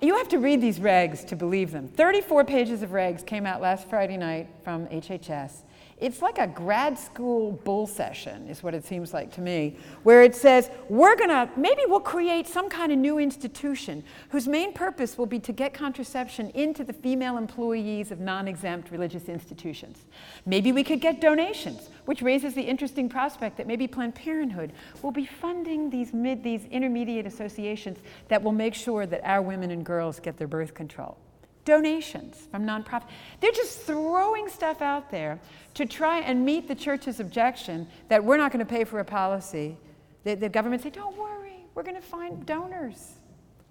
[0.01, 1.87] you have to read these regs to believe them.
[1.87, 5.63] 34 pages of regs came out last Friday night from HHS.
[5.99, 10.21] It's like a grad school bull session, is what it seems like to me, where
[10.21, 15.17] it says, we're gonna, maybe we'll create some kind of new institution whose main purpose
[15.17, 20.05] will be to get contraception into the female employees of non exempt religious institutions.
[20.45, 25.11] Maybe we could get donations, which raises the interesting prospect that maybe Planned Parenthood will
[25.11, 29.83] be funding these, mid, these intermediate associations that will make sure that our women and
[29.87, 31.17] girls get their birth control
[31.63, 33.09] donations from nonprofits.
[33.41, 35.37] They're just throwing stuff out there
[35.73, 39.05] to try and meet the church's objection that we're not going to pay for a
[39.05, 39.77] policy.
[40.23, 43.15] The, the government say, don't worry, we're going to find donors.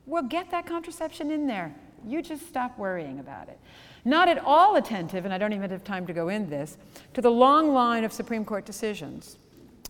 [0.04, 1.74] We'll get that contraception in there.
[2.06, 3.58] You just stop worrying about it.
[4.04, 6.76] Not at all attentive, and I don't even have time to go in this,
[7.14, 9.38] to the long line of Supreme Court decisions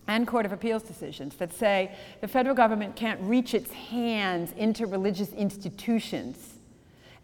[0.07, 4.85] and Court of Appeals decisions that say the federal government can't reach its hands into
[4.85, 6.55] religious institutions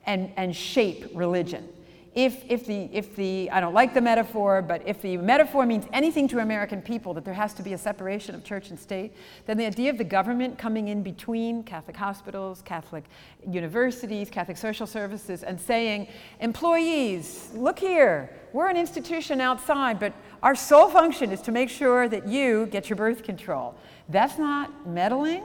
[0.06, 1.68] and, and shape religion.
[2.16, 5.86] If, if, the, if the, I don't like the metaphor, but if the metaphor means
[5.92, 9.16] anything to American people, that there has to be a separation of church and state,
[9.48, 13.06] then the idea of the government coming in between Catholic hospitals, Catholic
[13.48, 16.08] universities, Catholic social services, and saying,
[16.40, 22.08] employees, look here, we're an institution outside, but our sole function is to make sure
[22.08, 23.74] that you get your birth control.
[24.10, 25.44] That's not meddling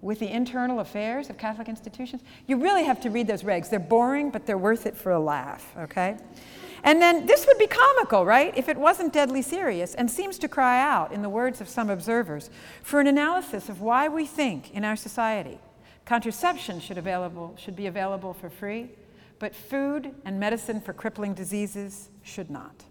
[0.00, 3.68] with the internal affairs of Catholic institutions, you really have to read those regs.
[3.68, 6.16] They're boring, but they're worth it for a laugh, okay?
[6.84, 10.48] And then this would be comical, right, if it wasn't deadly serious and seems to
[10.48, 12.50] cry out, in the words of some observers,
[12.82, 15.58] for an analysis of why we think in our society
[16.04, 18.88] contraception should, available, should be available for free,
[19.38, 22.84] but food and medicine for crippling diseases should not.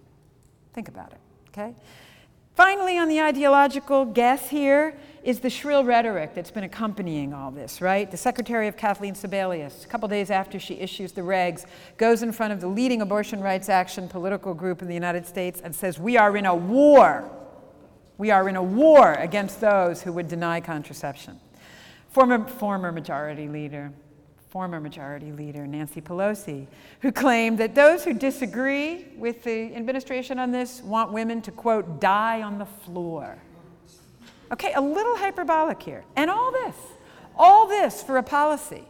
[0.74, 1.74] Think about it, okay?
[2.58, 7.82] Finally, on the ideological guess here is the shrill rhetoric that's been accompanying all this,
[7.82, 8.10] right?
[8.10, 11.68] The Secretary of Kathleen Sebelius, a couple days after she issues the regs,
[11.98, 15.62] goes in front of the leading abortion rights action political group in the United States
[15.64, 17.30] and says, We are in a war.
[18.18, 21.40] We are in a war against those who would deny contraception.
[22.10, 23.94] Former, former majority leader
[24.50, 26.68] former Majority Leader Nancy Pelosi,
[27.02, 32.00] who claimed that those who disagree with the administration on this want women to, quote,
[32.00, 33.38] die on the floor.
[34.52, 36.06] Okay, a little hyperbolic here.
[36.16, 36.76] And all this,
[37.36, 38.84] all this for a policy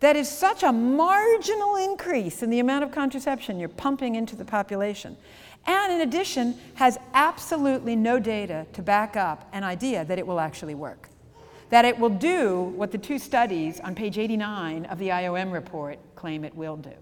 [0.00, 4.44] that is such a marginal increase in the amount of contraception you're pumping into the
[4.46, 5.14] population.
[5.66, 10.40] And in addition, has absolutely no data to back up an idea that it will
[10.40, 11.09] actually work
[11.70, 15.98] that it will do what the two studies on page 89 of the IOM report
[16.16, 16.92] claim it will do,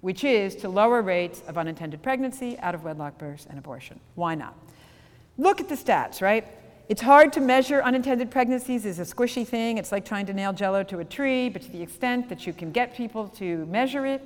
[0.00, 4.00] which is to lower rates of unintended pregnancy, out of wedlock births, and abortion.
[4.14, 4.56] Why not?
[5.36, 6.46] Look at the stats, right?
[6.88, 9.76] It's hard to measure unintended pregnancies is a squishy thing.
[9.76, 12.52] It's like trying to nail jello to a tree, but to the extent that you
[12.52, 14.24] can get people to measure it,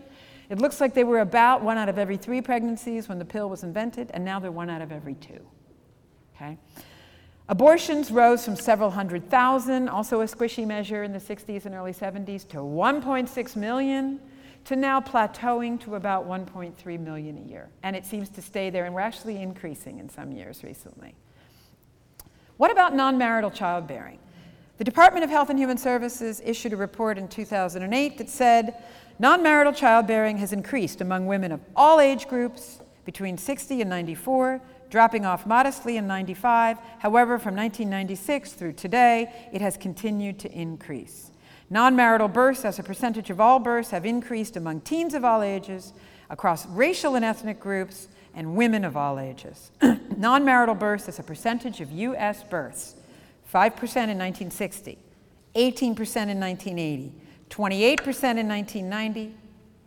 [0.49, 3.49] it looks like they were about one out of every three pregnancies when the pill
[3.49, 5.41] was invented, and now they're one out of every two.
[6.37, 6.59] Okay?
[7.53, 11.93] Abortions rose from several hundred thousand, also a squishy measure in the 60s and early
[11.93, 14.19] 70s, to 1.6 million,
[14.65, 17.69] to now plateauing to about 1.3 million a year.
[17.83, 21.15] And it seems to stay there, and we're actually increasing in some years recently.
[22.57, 24.19] What about non marital childbearing?
[24.79, 28.83] The Department of Health and Human Services issued a report in 2008 that said
[29.19, 34.63] non marital childbearing has increased among women of all age groups between 60 and 94
[34.93, 36.77] dropping off modestly in 95.
[36.99, 41.31] However, from 1996 through today, it has continued to increase.
[41.71, 45.43] Non marital births as a percentage of all births have increased among teens of all
[45.43, 45.95] ages,
[46.29, 49.71] across racial and ethnic groups, and women of all ages.
[50.19, 52.45] non marital births as a percentage of U.S.
[52.45, 52.95] births
[53.51, 54.99] 5% in 1960,
[55.55, 57.13] 18% in 1980,
[57.49, 59.35] 28% in 1990,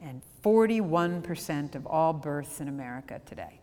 [0.01, 3.59] and 41% of all births in America today.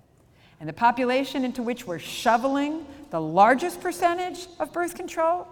[0.62, 5.48] And the population into which we're shoveling the largest percentage of birth control,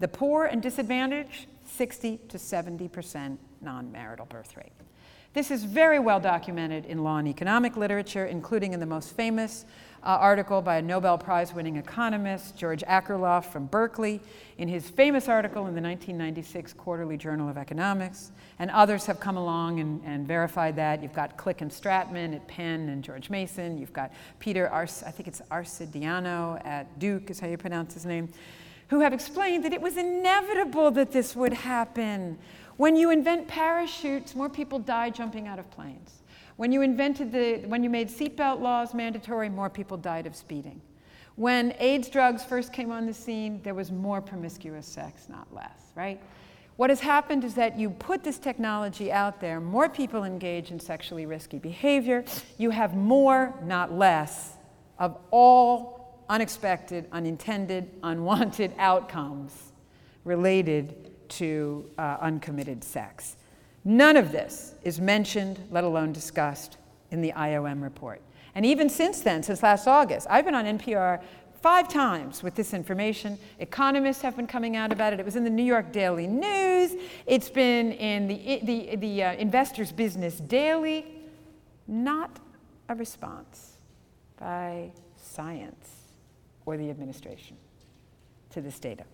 [0.00, 4.72] the poor and disadvantaged, 60 to 70% non marital birth rate.
[5.34, 9.66] This is very well documented in law and economic literature, including in the most famous
[10.06, 14.20] uh, article by a Nobel Prize winning economist, George Akerlof from Berkeley,
[14.56, 18.30] in his famous article in the 1996 Quarterly Journal of Economics.
[18.60, 21.02] And others have come along and, and verified that.
[21.02, 23.78] You've got Klick and Stratmann at Penn and George Mason.
[23.78, 28.06] You've got Peter, Ars- I think it's Arcidiacono at Duke, is how you pronounce his
[28.06, 28.28] name,
[28.88, 32.38] who have explained that it was inevitable that this would happen.
[32.76, 36.22] When you invent parachutes, more people die jumping out of planes.
[36.56, 40.80] When you invented the, when you made seatbelt laws mandatory, more people died of speeding.
[41.36, 45.92] When AIDS drugs first came on the scene, there was more promiscuous sex, not less,
[45.94, 46.18] right?
[46.76, 50.80] What has happened is that you put this technology out there, more people engage in
[50.80, 52.24] sexually risky behavior,
[52.56, 54.54] you have more, not less,
[54.98, 59.72] of all unexpected, unintended, unwanted outcomes
[60.24, 63.36] related to uh, uncommitted sex.
[63.86, 66.76] None of this is mentioned, let alone discussed,
[67.12, 68.20] in the IOM report.
[68.56, 71.22] And even since then, since last August, I've been on NPR
[71.62, 73.38] five times with this information.
[73.60, 75.20] Economists have been coming out about it.
[75.20, 76.96] It was in the New York Daily News.
[77.26, 81.06] It's been in the, the, the uh, Investors Business Daily.
[81.86, 82.40] Not
[82.88, 83.74] a response
[84.36, 85.90] by science
[86.64, 87.56] or the administration
[88.50, 89.04] to this data.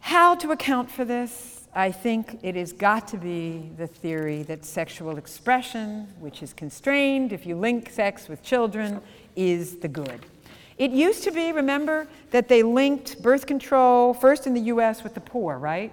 [0.00, 1.63] How to account for this?
[1.76, 7.32] I think it has got to be the theory that sexual expression, which is constrained
[7.32, 9.00] if you link sex with children,
[9.34, 10.24] is the good.
[10.78, 15.14] It used to be, remember, that they linked birth control first in the US with
[15.14, 15.90] the poor, right?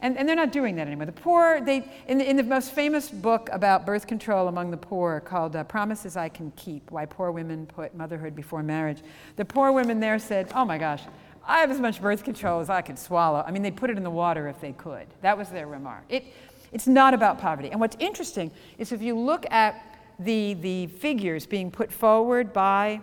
[0.00, 1.06] And, and they're not doing that anymore.
[1.06, 4.76] The poor, they, in, the, in the most famous book about birth control among the
[4.76, 8.98] poor called uh, Promises I Can Keep Why Poor Women Put Motherhood Before Marriage,
[9.36, 11.02] the poor women there said, Oh my gosh,
[11.46, 13.42] I have as much birth control as I could swallow.
[13.46, 15.06] I mean, they'd put it in the water if they could.
[15.22, 16.04] That was their remark.
[16.08, 16.24] It,
[16.72, 17.70] it's not about poverty.
[17.70, 23.00] And what's interesting is if you look at the, the figures being put forward by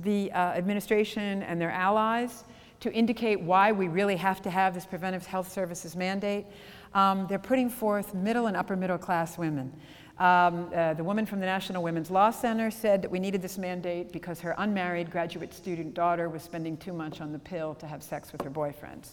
[0.00, 2.44] the uh, administration and their allies
[2.80, 6.46] to indicate why we really have to have this preventive health services mandate.
[6.94, 9.72] Um, they're putting forth middle and upper middle class women.
[10.18, 13.56] Um, uh, the woman from the National Women's Law Center said that we needed this
[13.56, 17.86] mandate because her unmarried graduate student daughter was spending too much on the pill to
[17.86, 19.12] have sex with her boyfriends.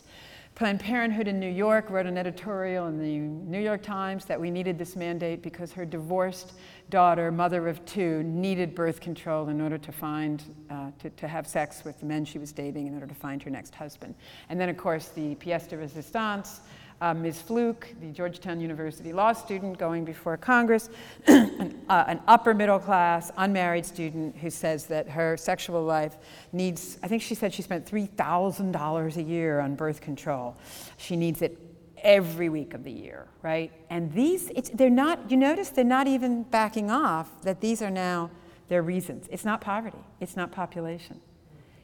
[0.55, 4.49] Planned Parenthood in New York wrote an editorial in the New York Times that we
[4.49, 6.53] needed this mandate because her divorced
[6.89, 11.45] daughter, mother of two, needed birth control in order to find, uh, to, to have
[11.45, 14.15] sex with the men she was dating in order to find her next husband.
[14.47, 16.61] And then, of course, the pièce de résistance
[17.01, 17.41] uh, Ms.
[17.41, 20.89] Fluke, the Georgetown University law student going before Congress,
[21.27, 26.17] an, uh, an, upper middle class, unmarried student who says that her sexual life
[26.53, 30.55] needs, I think she said she spent $3,000 a year on birth control.
[30.97, 31.59] She needs it
[32.05, 33.71] every week of the year, right?
[33.89, 38.29] And these, they're not, you notice they're not even backing off that these are now
[38.67, 39.27] their reasons.
[39.31, 41.19] It's not poverty, it's not population,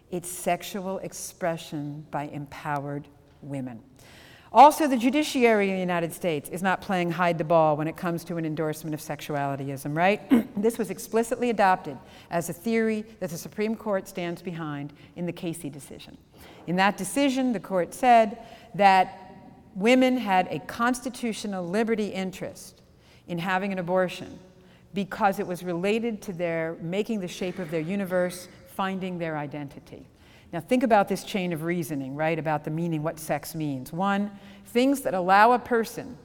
[0.10, 3.08] it's sexual expression by empowered
[3.42, 3.82] women.
[4.54, 7.96] Also, the judiciary in the United States is not playing hide the ball when it
[7.96, 10.22] comes to an endorsement of sexualityism, right?
[10.62, 11.98] this was explicitly adopted
[12.30, 16.18] as a theory that the Supreme Court stands behind in the Casey decision.
[16.68, 18.40] In that decision, the court said
[18.76, 19.36] that
[19.74, 22.82] women had a constitutional liberty interest
[23.30, 24.38] in having an abortion
[24.94, 30.06] because it was related to their making the shape of their universe, finding their identity.
[30.54, 33.94] Now, think about this chain of reasoning, right, about the meaning, what sex means.
[33.94, 34.32] One,
[34.66, 36.18] things that allow a person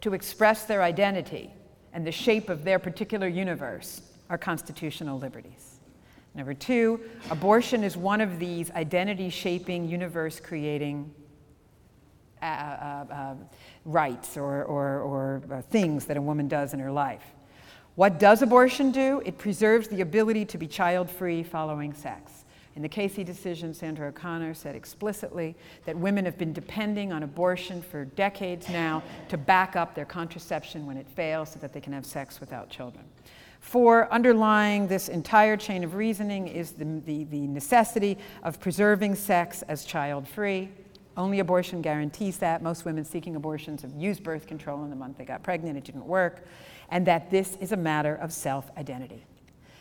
[0.00, 1.50] to express their identity
[1.92, 5.80] and the shape of their particular universe are constitutional liberties.
[6.34, 7.00] Number two,
[7.30, 11.12] abortion is one of these identity shaping, universe creating
[12.42, 13.34] uh, uh, uh,
[13.84, 17.24] rights or, or, or uh, things that a woman does in her life.
[17.96, 19.20] What does abortion do?
[19.26, 22.39] It preserves the ability to be child free following sex.
[22.76, 25.56] In the Casey decision, Sandra O'Connor said explicitly
[25.86, 30.86] that women have been depending on abortion for decades now to back up their contraception
[30.86, 33.04] when it fails so that they can have sex without children.
[33.60, 39.62] For underlying this entire chain of reasoning is the, the, the necessity of preserving sex
[39.62, 40.70] as child free.
[41.16, 42.62] Only abortion guarantees that.
[42.62, 45.84] Most women seeking abortions have used birth control in the month they got pregnant, it
[45.84, 46.46] didn't work,
[46.88, 49.24] and that this is a matter of self identity.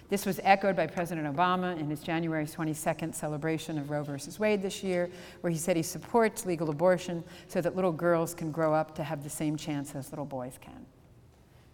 [0.10, 4.14] This was echoed by President Obama in his January 22nd celebration of Roe v.
[4.40, 5.08] Wade this year,
[5.42, 9.04] where he said he supports legal abortion so that little girls can grow up to
[9.04, 10.84] have the same chance as little boys can.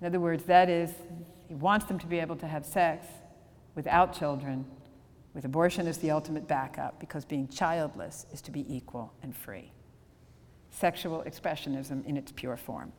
[0.01, 0.91] In other words, that is,
[1.47, 3.07] he wants them to be able to have sex
[3.73, 4.65] without children,
[5.33, 9.71] with abortion as the ultimate backup, because being childless is to be equal and free.
[10.71, 12.91] Sexual expressionism in its pure form.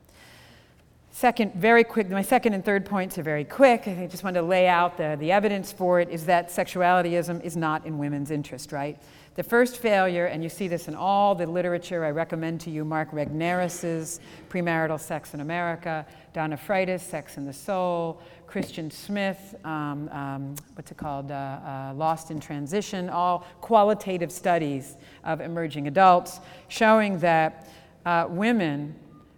[1.17, 3.89] Second, very quick, my second and third points are very quick.
[3.89, 7.57] I just want to lay out the, the evidence for it is that sexualityism is
[7.57, 9.01] not in women's interest, right?
[9.35, 12.85] The first failure, and you see this in all the literature, I recommend to you
[12.85, 16.05] Mark Regnerus's Premarital Sex in America,
[16.35, 21.95] Donna Freitas, Sex in the Soul, Christian Smith, um, um, what's it called, uh, uh,
[21.95, 27.71] Lost in Transition, all qualitative studies of emerging adults showing that
[28.05, 28.95] uh, women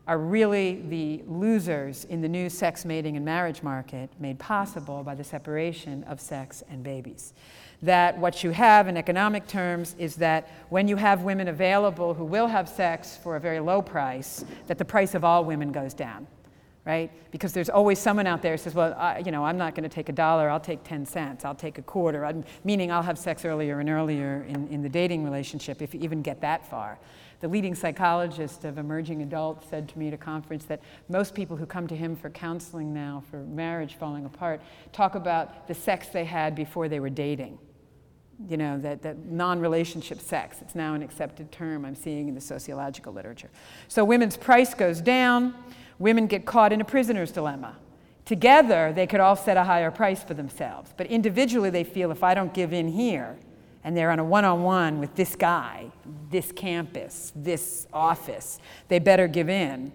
[0.09, 5.15] are really the losers in the new sex mating and marriage market made possible by
[5.15, 7.35] the separation of sex and babies.
[7.83, 12.25] That what you have in economic terms is that when you have women available who
[12.25, 15.93] will have sex for a very low price, that the price of all women goes
[15.93, 16.27] down,
[16.89, 17.13] right?
[17.31, 19.83] Because there's always someone out there who says, well, I, you know, I'm not going
[19.83, 23.03] to take a dollar, I'll take 10 cents, I'll take a quarter, I'm, meaning I'll
[23.03, 26.69] have sex earlier and earlier in, in the dating relationship if you even get that
[26.69, 26.99] far.
[27.41, 30.81] The leading psychologist of emerging adults said to me at a conference that
[31.11, 35.69] most people who come to him for counseling now for marriage falling apart talk about
[35.69, 37.59] the sex they had before they were dating.
[38.49, 40.63] You know, that, that non relationship sex.
[40.63, 43.51] It's now an accepted term I'm seeing in the sociological literature.
[43.89, 45.55] So women's price goes down,
[45.99, 47.77] women get caught in a prisoner's dilemma.
[48.25, 50.93] Together, they could all set a higher price for themselves.
[50.97, 53.39] But individually, they feel if I don't give in here,
[53.85, 55.91] and they're on a one on one with this guy,
[56.31, 59.93] this campus, this office, they better give in.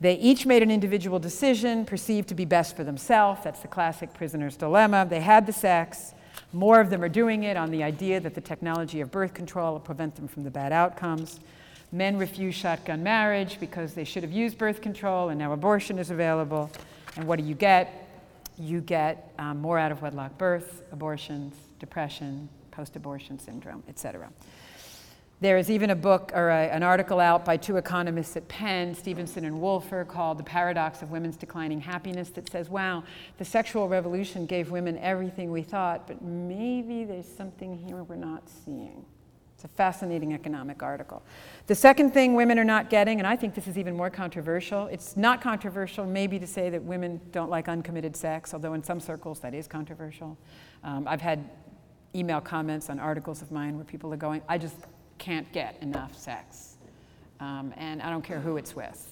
[0.00, 3.42] They each made an individual decision perceived to be best for themselves.
[3.44, 5.06] That's the classic prisoner's dilemma.
[5.08, 6.12] They had the sex.
[6.52, 9.72] More of them are doing it on the idea that the technology of birth control
[9.72, 11.40] will prevent them from the bad outcomes.
[11.92, 16.10] Men refuse shotgun marriage because they should have used birth control and now abortion is
[16.10, 16.70] available.
[17.16, 18.08] And what do you get?
[18.58, 24.30] You get um, more out of wedlock births, abortions, depression, post abortion syndrome, et cetera.
[25.42, 28.94] There is even a book or a, an article out by two economists at Penn,
[28.94, 33.02] Stevenson and Wolfer, called The Paradox of Women's Declining Happiness, that says, wow,
[33.38, 38.48] the sexual revolution gave women everything we thought, but maybe there's something here we're not
[38.48, 39.04] seeing.
[39.62, 41.22] It's a fascinating economic article.
[41.68, 44.88] The second thing women are not getting, and I think this is even more controversial,
[44.88, 48.98] it's not controversial maybe to say that women don't like uncommitted sex, although in some
[48.98, 50.36] circles that is controversial.
[50.82, 51.48] Um, I've had
[52.12, 54.74] email comments on articles of mine where people are going, I just
[55.18, 56.78] can't get enough sex.
[57.38, 59.11] Um, and I don't care who it's with.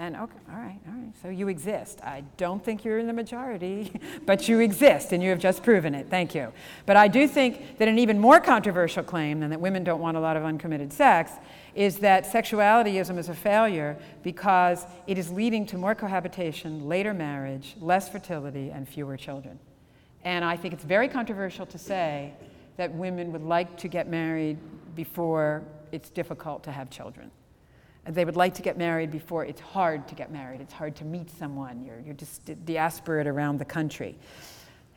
[0.00, 2.00] And okay, all right, all right, so you exist.
[2.04, 3.92] I don't think you're in the majority,
[4.26, 6.08] but you exist, and you have just proven it.
[6.08, 6.52] Thank you.
[6.86, 10.16] But I do think that an even more controversial claim than that women don't want
[10.16, 11.32] a lot of uncommitted sex
[11.74, 17.74] is that sexualityism is a failure because it is leading to more cohabitation, later marriage,
[17.80, 19.58] less fertility, and fewer children.
[20.22, 22.34] And I think it's very controversial to say
[22.76, 24.58] that women would like to get married
[24.94, 27.32] before it's difficult to have children.
[28.08, 30.60] They would like to get married before it's hard to get married.
[30.60, 31.84] It's hard to meet someone.
[31.84, 34.16] You're, you're just diasporate around the country.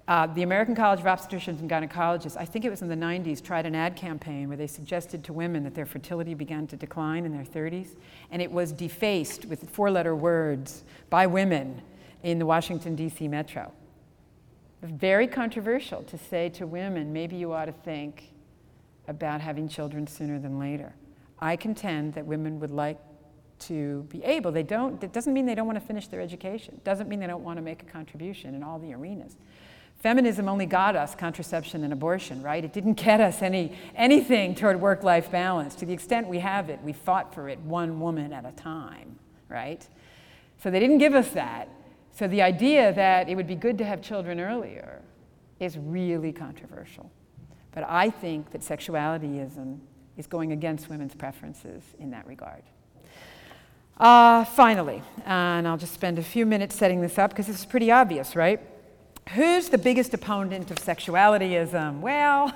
[0.08, 3.44] Uh, the American College of Obstetricians and Gynecologists, I think it was in the 90s,
[3.44, 7.26] tried an ad campaign where they suggested to women that their fertility began to decline
[7.26, 7.96] in their 30s.
[8.32, 11.82] And it was defaced with four letter words by women
[12.24, 13.28] in the Washington, D.C.
[13.28, 13.72] metro
[14.82, 18.32] very controversial to say to women, maybe you ought to think
[19.08, 20.94] about having children sooner than later.
[21.42, 23.00] I contend that women would like
[23.60, 26.76] to be able, they don't, it doesn't mean they don't want to finish their education,
[26.76, 29.38] it doesn't mean they don't want to make a contribution in all the arenas.
[30.02, 32.66] Feminism only got us contraception and abortion, right?
[32.66, 35.76] It didn't get us any, anything toward work life balance.
[35.76, 39.20] To the extent we have it, we fought for it one woman at a time,
[39.48, 39.88] right?
[40.58, 41.70] So they didn't give us that.
[42.14, 45.04] So the idea that it would be good to have children earlier
[45.60, 47.12] is really controversial.
[47.72, 49.80] But I think that sexualityism
[50.18, 52.64] is going against women's preferences in that regard.
[53.98, 57.92] Uh, finally, and I'll just spend a few minutes setting this up because it's pretty
[57.92, 58.60] obvious, right?
[59.30, 62.00] Who's the biggest opponent of sexualityism?
[62.00, 62.54] Well,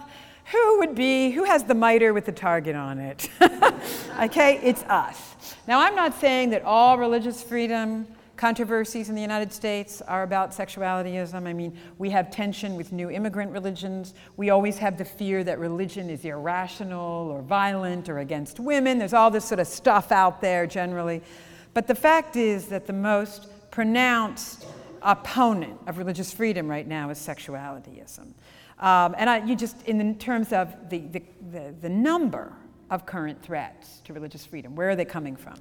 [0.51, 3.29] who would be, who has the miter with the target on it?
[4.21, 5.35] okay, it's us.
[5.67, 10.51] Now, I'm not saying that all religious freedom controversies in the United States are about
[10.51, 11.47] sexualityism.
[11.47, 14.13] I mean, we have tension with new immigrant religions.
[14.37, 18.97] We always have the fear that religion is irrational or violent or against women.
[18.97, 21.21] There's all this sort of stuff out there generally.
[21.73, 24.65] But the fact is that the most pronounced
[25.01, 28.33] opponent of religious freedom right now is sexualityism.
[28.79, 32.51] Um, and I, you just, in terms of the, the, the, the number
[32.89, 35.55] of current threats to religious freedom, where are they coming from?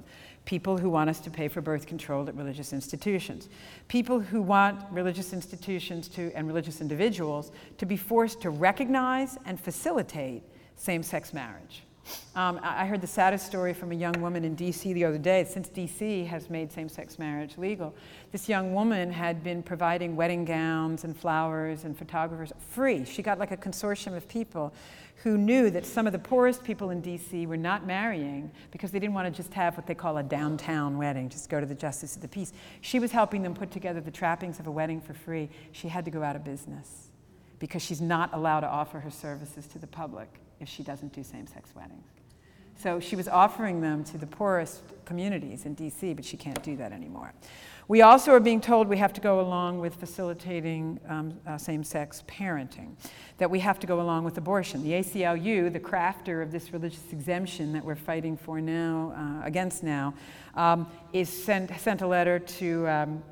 [0.45, 3.49] People who want us to pay for birth control at religious institutions,
[3.87, 9.59] people who want religious institutions to, and religious individuals to be forced to recognize and
[9.59, 10.43] facilitate
[10.75, 11.84] same sex marriage.
[12.35, 15.45] Um, I heard the saddest story from a young woman in DC the other day.
[15.45, 17.95] Since DC has made same sex marriage legal,
[18.31, 23.05] this young woman had been providing wedding gowns and flowers and photographers free.
[23.05, 24.73] She got like a consortium of people
[25.23, 28.99] who knew that some of the poorest people in DC were not marrying because they
[28.99, 31.73] didn't want to just have what they call a downtown wedding, just go to the
[31.73, 32.51] justice of the peace.
[32.81, 35.49] She was helping them put together the trappings of a wedding for free.
[35.71, 37.09] She had to go out of business
[37.59, 40.27] because she's not allowed to offer her services to the public
[40.65, 42.07] if she doesn't do same sex weddings.
[42.75, 46.75] So she was offering them to the poorest communities in DC, but she can't do
[46.77, 47.33] that anymore.
[47.87, 51.83] We also are being told we have to go along with facilitating um, uh, same
[51.83, 52.95] sex parenting,
[53.37, 54.81] that we have to go along with abortion.
[54.81, 59.83] The ACLU, the crafter of this religious exemption that we're fighting for now, uh, against
[59.83, 60.15] now,
[60.55, 63.23] um, is sent, sent a letter to um,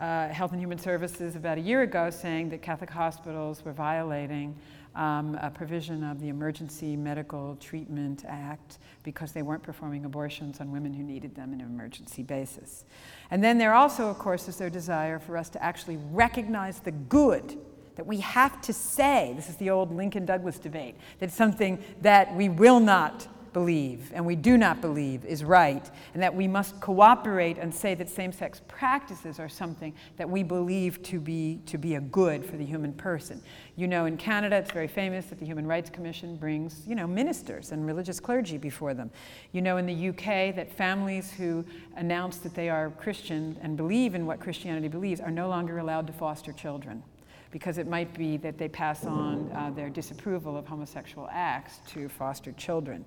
[0.00, 4.56] uh, Health and Human Services about a year ago saying that Catholic hospitals were violating
[4.96, 10.72] um, a provision of the Emergency Medical Treatment Act because they weren't performing abortions on
[10.72, 12.84] women who needed them on an emergency basis.
[13.30, 16.92] And then there also, of course, is their desire for us to actually recognize the
[16.92, 17.58] good
[17.96, 22.34] that we have to say, this is the old Lincoln Douglas debate, that something that
[22.34, 26.80] we will not believe and we do not believe is right, and that we must
[26.80, 31.78] cooperate and say that same sex practices are something that we believe to be, to
[31.78, 33.40] be a good for the human person.
[33.76, 37.06] You know, in Canada, it's very famous that the Human Rights Commission brings, you know,
[37.06, 39.10] ministers and religious clergy before them.
[39.52, 41.64] You know, in the UK, that families who
[41.96, 46.06] announce that they are Christian and believe in what Christianity believes are no longer allowed
[46.08, 47.02] to foster children
[47.50, 52.08] because it might be that they pass on uh, their disapproval of homosexual acts to
[52.08, 53.04] foster children.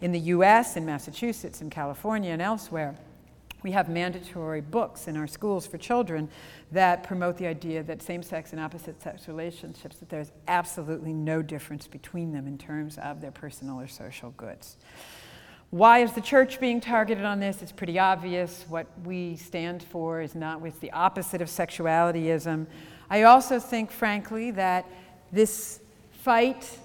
[0.00, 2.94] In the US, in Massachusetts, in California, and elsewhere,
[3.62, 6.28] we have mandatory books in our schools for children
[6.70, 11.42] that promote the idea that same sex and opposite sex relationships, that there's absolutely no
[11.42, 14.76] difference between them in terms of their personal or social goods.
[15.70, 17.60] Why is the church being targeted on this?
[17.60, 18.64] It's pretty obvious.
[18.68, 22.66] What we stand for is not with the opposite of sexualityism.
[23.08, 24.86] I also think, frankly, that
[25.32, 25.80] this
[26.10, 26.78] fight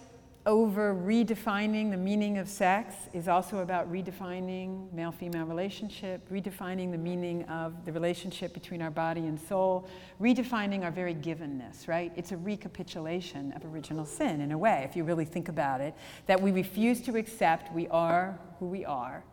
[0.45, 6.97] over redefining the meaning of sex is also about redefining male female relationship, redefining the
[6.97, 9.87] meaning of the relationship between our body and soul,
[10.19, 12.11] redefining our very givenness, right?
[12.15, 15.93] It's a recapitulation of original sin in a way, if you really think about it,
[16.25, 19.23] that we refuse to accept we are who we are,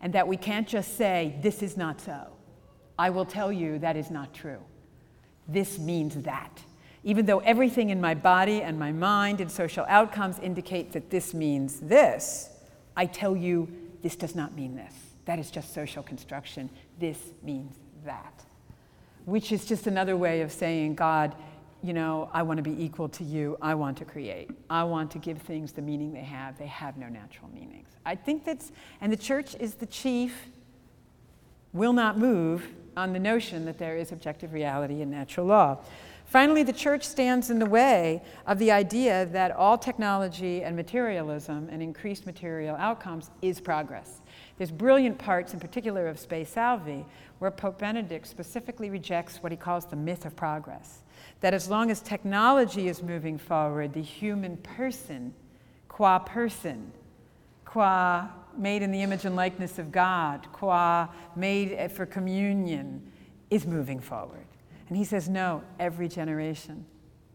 [0.00, 2.28] and that we can't just say, this is not so.
[2.98, 4.60] I will tell you that is not true.
[5.48, 6.62] This means that
[7.06, 11.32] even though everything in my body and my mind and social outcomes indicate that this
[11.32, 12.50] means this,
[12.96, 13.68] I tell you
[14.02, 14.92] this does not mean this.
[15.24, 16.68] That is just social construction.
[16.98, 18.44] This means that.
[19.24, 21.36] Which is just another way of saying, God,
[21.80, 23.56] you know, I want to be equal to you.
[23.62, 24.50] I want to create.
[24.68, 26.58] I want to give things the meaning they have.
[26.58, 27.88] They have no natural meanings.
[28.04, 30.48] I think that's, and the church is the chief,
[31.72, 35.78] will not move on the notion that there is objective reality and natural law.
[36.24, 41.68] Finally, the church stands in the way of the idea that all technology and materialism
[41.70, 44.20] and increased material outcomes is progress.
[44.58, 47.06] There's brilliant parts, in particular of Spe Salvi,
[47.38, 51.02] where Pope Benedict specifically rejects what he calls the myth of progress.
[51.42, 55.32] That as long as technology is moving forward, the human person,
[55.88, 56.90] qua person,
[57.64, 58.28] qua
[58.58, 63.10] made in the image and likeness of God, qua made eh, for communion,
[63.50, 64.46] is moving forward.
[64.88, 66.86] And he says, no, every generation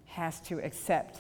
[0.06, 1.20] has to accept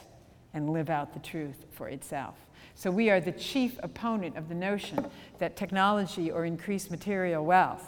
[0.53, 2.35] and live out the truth for itself.
[2.75, 5.05] So we are the chief opponent of the notion
[5.39, 7.87] that technology or increased material wealth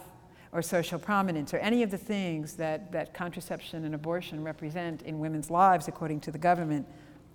[0.52, 5.20] or social prominence or any of the things that, that contraception and abortion represent in
[5.20, 6.88] women's lives, according to the government,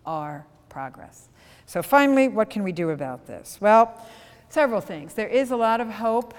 [0.06, 1.28] are progress.
[1.66, 3.58] So finally, what can we do about this?
[3.60, 4.06] Well,
[4.48, 5.14] several things.
[5.14, 6.34] There is a lot of hope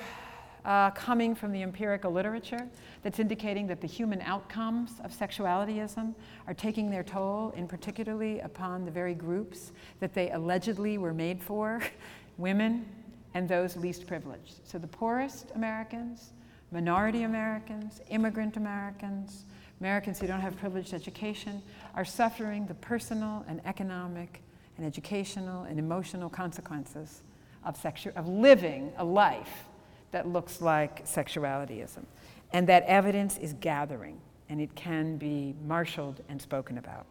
[0.66, 2.68] uh, coming from the empirical literature
[3.02, 6.14] that's indicating that the human outcomes of sexualityism
[6.48, 11.42] are taking their toll, in particularly upon the very groups that they allegedly were made
[11.42, 11.82] for
[12.38, 12.86] women
[13.34, 14.60] and those least privileged.
[14.64, 16.34] So the poorest Americans,
[16.72, 19.46] minority Americans, immigrant Americans,
[19.80, 21.62] Americans who don't have privileged education
[21.96, 24.42] are suffering the personal and economic
[24.78, 27.22] and educational and emotional consequences
[27.64, 29.66] of, sexu- of living a life
[30.12, 32.04] that looks like sexualityism.
[32.52, 37.06] And that evidence is gathering, and it can be marshaled and spoken about.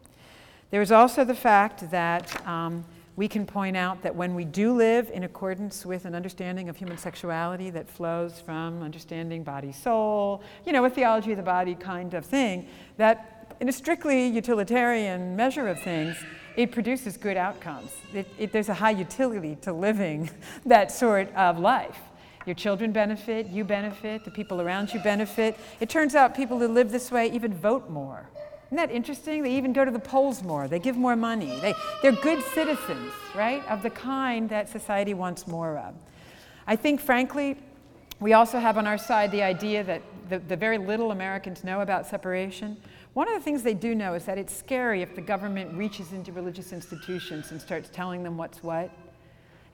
[0.69, 2.85] There is also the fact that um,
[3.15, 6.77] we can point out that when we do live in accordance with an understanding of
[6.77, 11.75] human sexuality that flows from understanding body soul, you know, a theology of the body
[11.75, 16.15] kind of thing, that in a strictly utilitarian measure of things,
[16.55, 17.91] it produces good outcomes.
[18.13, 20.29] It, it, there's a high utility to living
[20.65, 21.99] that sort of life.
[22.45, 25.57] Your children benefit, you benefit, the people around you benefit.
[25.79, 28.29] It turns out people who live this way even vote more.
[28.67, 29.43] Isn't that interesting?
[29.43, 30.67] They even go to the polls more.
[30.67, 31.59] They give more money.
[31.59, 33.67] They, they're good citizens, right?
[33.67, 35.95] Of the kind that society wants more of.
[36.67, 37.57] I think, frankly,
[38.19, 41.81] we also have on our side the idea that the, the very little Americans know
[41.81, 42.77] about separation.
[43.13, 46.13] One of the things they do know is that it's scary if the government reaches
[46.13, 48.91] into religious institutions and starts telling them what's what.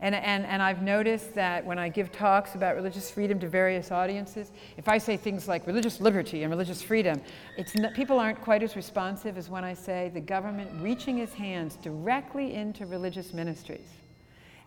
[0.02, 3.92] And, and, and I've noticed that when I give talks about religious freedom to various
[3.92, 7.22] audiences, if I say things like religious liberty and religious freedom,
[7.58, 11.34] it's not, people aren't quite as responsive as when I say the government reaching its
[11.34, 13.88] hands directly into religious ministries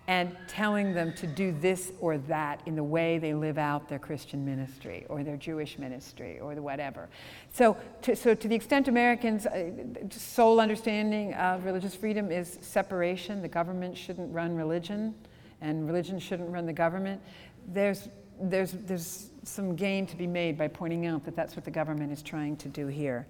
[0.09, 3.99] and telling them to do this or that in the way they live out their
[3.99, 7.11] Christian ministry or their Jewish ministry or the whatever.
[7.53, 9.71] So, to, so to the extent Americans' uh,
[10.11, 15.15] sole understanding of religious freedom is separation, the government shouldn't run religion
[15.61, 17.21] and religion shouldn't run the government,
[17.69, 18.09] there's,
[18.41, 22.13] there's, there's some gain to be made by pointing out that that's what the government
[22.13, 23.27] is trying to do here.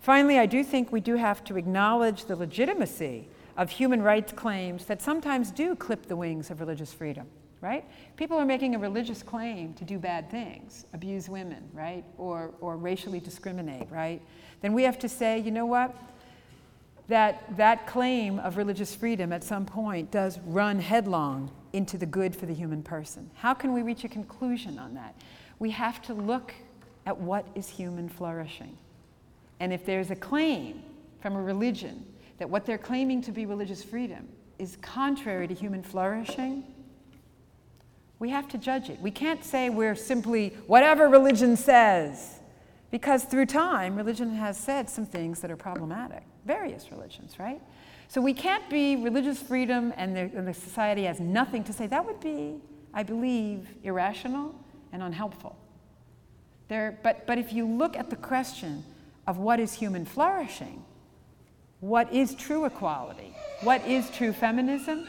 [0.00, 4.86] Finally, I do think we do have to acknowledge the legitimacy of human rights claims
[4.86, 7.26] that sometimes do clip the wings of religious freedom,
[7.60, 7.84] right?
[8.16, 12.04] People are making a religious claim to do bad things, abuse women, right?
[12.18, 14.22] Or, or racially discriminate, right?
[14.60, 15.94] Then we have to say, you know what?
[17.08, 22.34] That that claim of religious freedom at some point does run headlong into the good
[22.34, 23.30] for the human person.
[23.34, 25.14] How can we reach a conclusion on that?
[25.58, 26.54] We have to look
[27.04, 28.76] at what is human flourishing.
[29.60, 30.82] And if there's a claim
[31.20, 32.04] from a religion
[32.38, 34.28] that what they're claiming to be religious freedom
[34.58, 36.64] is contrary to human flourishing,
[38.18, 39.00] we have to judge it.
[39.00, 42.40] We can't say we're simply whatever religion says,
[42.90, 46.22] because through time, religion has said some things that are problematic.
[46.44, 47.60] Various religions, right?
[48.08, 51.86] So we can't be religious freedom and the, and the society has nothing to say.
[51.86, 52.60] That would be,
[52.92, 54.54] I believe, irrational
[54.92, 55.56] and unhelpful.
[56.68, 58.84] There, but, but if you look at the question
[59.26, 60.84] of what is human flourishing,
[61.82, 65.04] what is true equality, what is true feminism,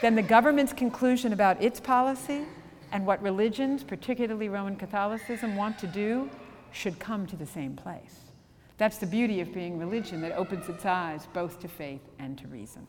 [0.00, 2.46] then the government's conclusion about its policy
[2.92, 6.30] and what religions, particularly Roman Catholicism, want to do
[6.72, 8.20] should come to the same place.
[8.78, 12.48] That's the beauty of being religion that opens its eyes both to faith and to
[12.48, 12.86] reason.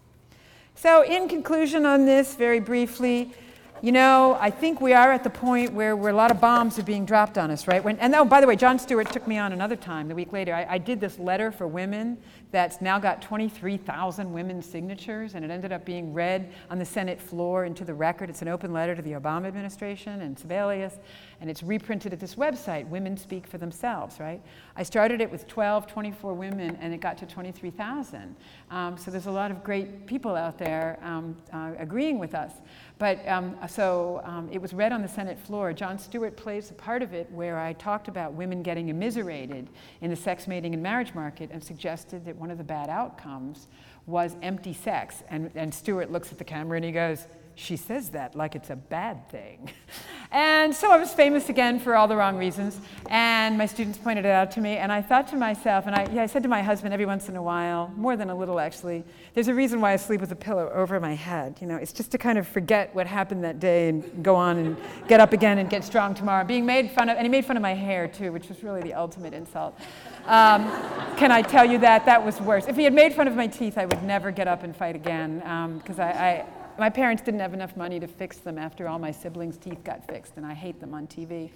[0.75, 3.33] So, in conclusion on this, very briefly,
[3.81, 6.79] you know, I think we are at the point where, where a lot of bombs
[6.79, 7.83] are being dropped on us, right?
[7.83, 10.31] When, and oh, by the way, Jon Stewart took me on another time, the week
[10.31, 10.53] later.
[10.55, 12.17] I, I did this letter for women
[12.51, 17.19] that's now got 23,000 women's signatures, and it ended up being read on the Senate
[17.19, 18.29] floor into the record.
[18.29, 20.99] It's an open letter to the Obama administration and Sebelius,
[21.41, 24.41] and it's reprinted at this website, Women Speak for Themselves, right?
[24.77, 28.35] I started it with 12, 24 women, and it got to 23,000.
[28.71, 32.53] Um, so there's a lot of great people out there um, uh, agreeing with us.
[32.97, 35.73] But um, so um, it was read on the Senate floor.
[35.73, 39.69] Jon Stewart plays a part of it where I talked about women getting immiserated
[40.01, 43.67] in the sex mating and marriage market and suggested that one of the bad outcomes
[44.05, 45.23] was empty sex.
[45.29, 48.69] And, and Stewart looks at the camera and he goes, she says that like it's
[48.69, 49.71] a bad thing.
[50.31, 52.79] and so I was famous again for all the wrong reasons.
[53.09, 54.77] And my students pointed it out to me.
[54.77, 57.29] And I thought to myself, and I, yeah, I said to my husband every once
[57.29, 59.03] in a while, more than a little actually,
[59.33, 61.57] there's a reason why I sleep with a pillow over my head.
[61.61, 64.57] You know, it's just to kind of forget what happened that day and go on
[64.57, 64.77] and
[65.07, 66.43] get up again and get strong tomorrow.
[66.43, 68.81] Being made fun of, and he made fun of my hair too, which was really
[68.81, 69.79] the ultimate insult.
[70.25, 70.69] Um,
[71.17, 72.05] can I tell you that?
[72.05, 72.67] That was worse.
[72.67, 74.95] If he had made fun of my teeth, I would never get up and fight
[74.95, 75.37] again
[75.79, 76.45] because um, I, I
[76.77, 80.05] my parents didn't have enough money to fix them after all my siblings' teeth got
[80.07, 81.49] fixed, and I hate them on TV.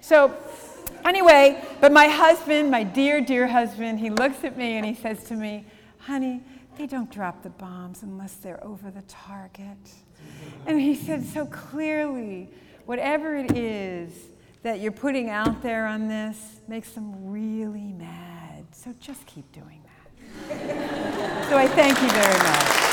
[0.00, 0.34] So,
[1.04, 5.24] anyway, but my husband, my dear, dear husband, he looks at me and he says
[5.24, 5.64] to me,
[5.98, 6.42] honey,
[6.78, 9.78] they don't drop the bombs unless they're over the target.
[10.66, 12.50] And he said so clearly,
[12.84, 14.12] whatever it is
[14.62, 18.64] that you're putting out there on this makes them really mad.
[18.72, 21.48] So just keep doing that.
[21.48, 22.85] so I thank you very much.